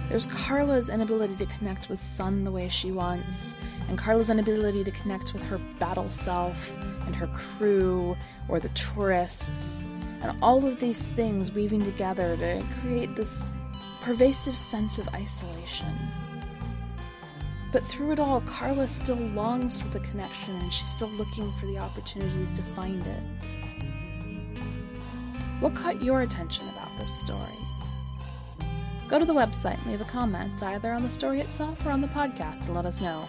There's 0.10 0.26
Carla's 0.26 0.90
inability 0.90 1.36
to 1.36 1.46
connect 1.46 1.88
with 1.88 2.04
Sun 2.04 2.44
the 2.44 2.52
way 2.52 2.68
she 2.68 2.92
wants, 2.92 3.56
and 3.88 3.98
Carla's 3.98 4.32
inability 4.32 4.84
to 4.84 4.92
connect 4.92 5.34
with 5.34 5.44
her 5.44 5.60
battle 5.78 6.10
self 6.10 6.76
and 7.06 7.16
her 7.16 7.28
crew 7.28 8.18
or 8.48 8.60
the 8.60 8.70
tourists, 8.70 9.86
and 10.22 10.36
all 10.42 10.66
of 10.66 10.80
these 10.80 11.04
things 11.10 11.52
weaving 11.52 11.86
together 11.86 12.36
to 12.38 12.66
create 12.82 13.16
this 13.16 13.52
pervasive 14.02 14.58
sense 14.58 14.98
of 14.98 15.08
isolation. 15.10 15.96
But 17.72 17.84
through 17.84 18.14
it 18.14 18.20
all, 18.20 18.42
Carla 18.42 18.88
still 18.88 19.16
longs 19.16 19.80
for 19.80 19.90
the 19.90 20.00
connection 20.00 20.56
and 20.56 20.74
she's 20.74 20.88
still 20.88 21.10
looking 21.10 21.52
for 21.54 21.68
the 21.68 21.78
opportunities 21.78 22.52
to 22.54 22.64
find 22.74 23.06
it. 23.06 23.50
What 25.60 25.76
caught 25.76 26.02
your 26.02 26.22
attention 26.22 26.68
about 26.70 26.98
this 26.98 27.14
story? 27.20 27.69
Go 29.10 29.18
to 29.18 29.26
the 29.26 29.34
website 29.34 29.80
and 29.80 29.88
leave 29.88 30.02
a 30.02 30.06
comment 30.06 30.62
either 30.62 30.94
on 30.94 31.02
the 31.02 31.10
story 31.10 31.42
itself 31.42 31.84
or 31.84 31.90
on 31.90 32.00
the 32.00 32.08
podcast 32.08 32.68
and 32.68 32.76
let 32.76 32.86
us 32.86 33.02
know. 33.02 33.28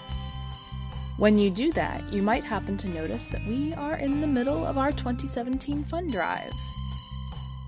When 1.16 1.38
you 1.38 1.48
do 1.48 1.72
that, 1.72 2.12
you 2.12 2.20
might 2.20 2.44
happen 2.44 2.76
to 2.76 2.88
notice 2.88 3.28
that 3.28 3.46
we 3.46 3.72
are 3.74 3.96
in 3.96 4.20
the 4.20 4.26
middle 4.26 4.66
of 4.66 4.76
our 4.76 4.92
2017 4.92 5.84
fund 5.84 6.12
drive. 6.12 6.52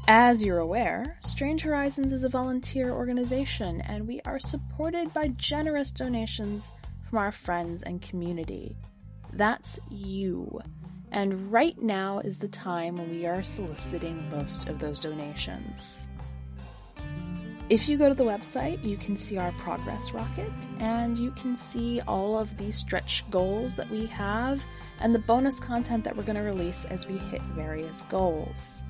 As 0.08 0.44
you're 0.44 0.58
aware, 0.58 1.16
Strange 1.20 1.62
Horizons 1.62 2.12
is 2.12 2.22
a 2.22 2.28
volunteer 2.28 2.90
organization 2.90 3.80
and 3.82 4.06
we 4.06 4.20
are 4.26 4.38
supported 4.38 5.14
by 5.14 5.28
generous 5.36 5.90
donations 5.90 6.70
from 7.08 7.18
our 7.18 7.32
friends 7.32 7.82
and 7.82 8.02
community. 8.02 8.76
That's 9.32 9.80
you. 9.90 10.60
And 11.12 11.50
right 11.50 11.80
now 11.80 12.18
is 12.18 12.36
the 12.38 12.48
time 12.48 12.98
when 12.98 13.10
we 13.10 13.24
are 13.24 13.42
soliciting 13.42 14.28
most 14.30 14.68
of 14.68 14.80
those 14.80 15.00
donations. 15.00 16.08
If 17.72 17.88
you 17.88 17.96
go 17.96 18.10
to 18.10 18.14
the 18.14 18.22
website, 18.22 18.84
you 18.84 18.98
can 18.98 19.16
see 19.16 19.38
our 19.38 19.50
progress 19.52 20.12
rocket 20.12 20.52
and 20.78 21.18
you 21.18 21.30
can 21.30 21.56
see 21.56 22.02
all 22.06 22.38
of 22.38 22.58
the 22.58 22.70
stretch 22.70 23.24
goals 23.30 23.76
that 23.76 23.88
we 23.88 24.04
have 24.08 24.62
and 25.00 25.14
the 25.14 25.20
bonus 25.20 25.58
content 25.58 26.04
that 26.04 26.14
we're 26.14 26.22
going 26.24 26.36
to 26.36 26.42
release 26.42 26.84
as 26.84 27.08
we 27.08 27.16
hit 27.16 27.40
various 27.54 28.02
goals. 28.10 28.84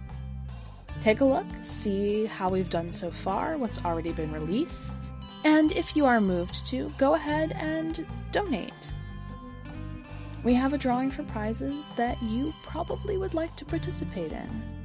Take 1.01 1.21
a 1.21 1.25
look, 1.25 1.47
see 1.61 2.27
how 2.27 2.49
we've 2.49 2.71
done 2.71 2.90
so 2.90 3.12
far, 3.12 3.57
what's 3.57 3.85
already 3.85 4.11
been 4.11 4.33
released, 4.33 5.12
and 5.45 5.71
if 5.71 5.95
you 5.95 6.05
are 6.05 6.21
moved 6.21 6.66
to, 6.66 6.92
go 6.99 7.14
ahead 7.14 7.53
and 7.53 8.05
donate. 8.33 8.92
We 10.42 10.55
have 10.55 10.73
a 10.73 10.79
drawing 10.79 11.12
for 11.12 11.23
prizes 11.23 11.88
that 11.95 12.21
you 12.21 12.53
probably 12.64 13.16
would 13.16 13.33
like 13.33 13.55
to 13.59 13.64
participate 13.64 14.33
in. 14.33 14.82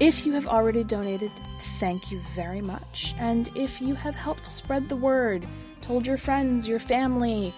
If 0.00 0.24
you 0.24 0.32
have 0.34 0.46
already 0.46 0.84
donated, 0.84 1.32
thank 1.80 2.12
you 2.12 2.20
very 2.36 2.60
much. 2.60 3.16
And 3.18 3.50
if 3.56 3.80
you 3.80 3.96
have 3.96 4.14
helped 4.14 4.46
spread 4.46 4.88
the 4.88 4.94
word, 4.94 5.44
told 5.80 6.06
your 6.06 6.16
friends, 6.16 6.68
your 6.68 6.78
family, 6.78 7.52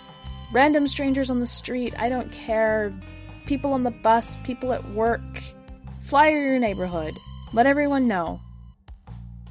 random 0.50 0.88
strangers 0.88 1.28
on 1.28 1.40
the 1.40 1.46
street, 1.46 1.92
I 1.98 2.08
don't 2.08 2.32
care, 2.32 2.98
people 3.44 3.74
on 3.74 3.82
the 3.82 3.90
bus, 3.90 4.38
people 4.42 4.72
at 4.72 4.88
work, 4.92 5.20
flyer 6.00 6.40
your 6.40 6.58
neighborhood, 6.58 7.18
let 7.52 7.66
everyone 7.66 8.08
know. 8.08 8.40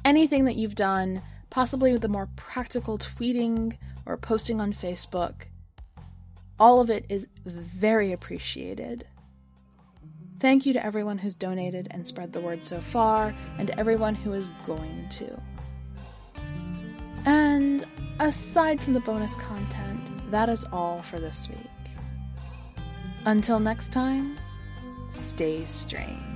Anything 0.04 0.46
that 0.46 0.56
you've 0.56 0.74
done, 0.74 1.22
possibly 1.48 1.92
with 1.92 2.02
the 2.02 2.08
more 2.08 2.28
practical 2.34 2.98
tweeting 2.98 3.78
or 4.04 4.16
posting 4.16 4.60
on 4.60 4.72
Facebook, 4.72 5.42
all 6.58 6.80
of 6.80 6.90
it 6.90 7.04
is 7.08 7.28
very 7.44 8.10
appreciated. 8.10 9.06
Thank 10.40 10.64
you 10.64 10.72
to 10.72 10.84
everyone 10.84 11.18
who's 11.18 11.34
donated 11.34 11.88
and 11.90 12.06
spread 12.06 12.32
the 12.32 12.40
word 12.40 12.64
so 12.64 12.80
far, 12.80 13.34
and 13.58 13.68
to 13.68 13.78
everyone 13.78 14.14
who 14.14 14.32
is 14.32 14.48
going 14.66 15.06
to. 15.10 15.40
And 17.26 17.84
aside 18.20 18.80
from 18.80 18.94
the 18.94 19.00
bonus 19.00 19.34
content, 19.34 20.30
that 20.30 20.48
is 20.48 20.64
all 20.72 21.02
for 21.02 21.20
this 21.20 21.46
week. 21.48 21.58
Until 23.26 23.60
next 23.60 23.92
time, 23.92 24.38
stay 25.10 25.66
strange. 25.66 26.29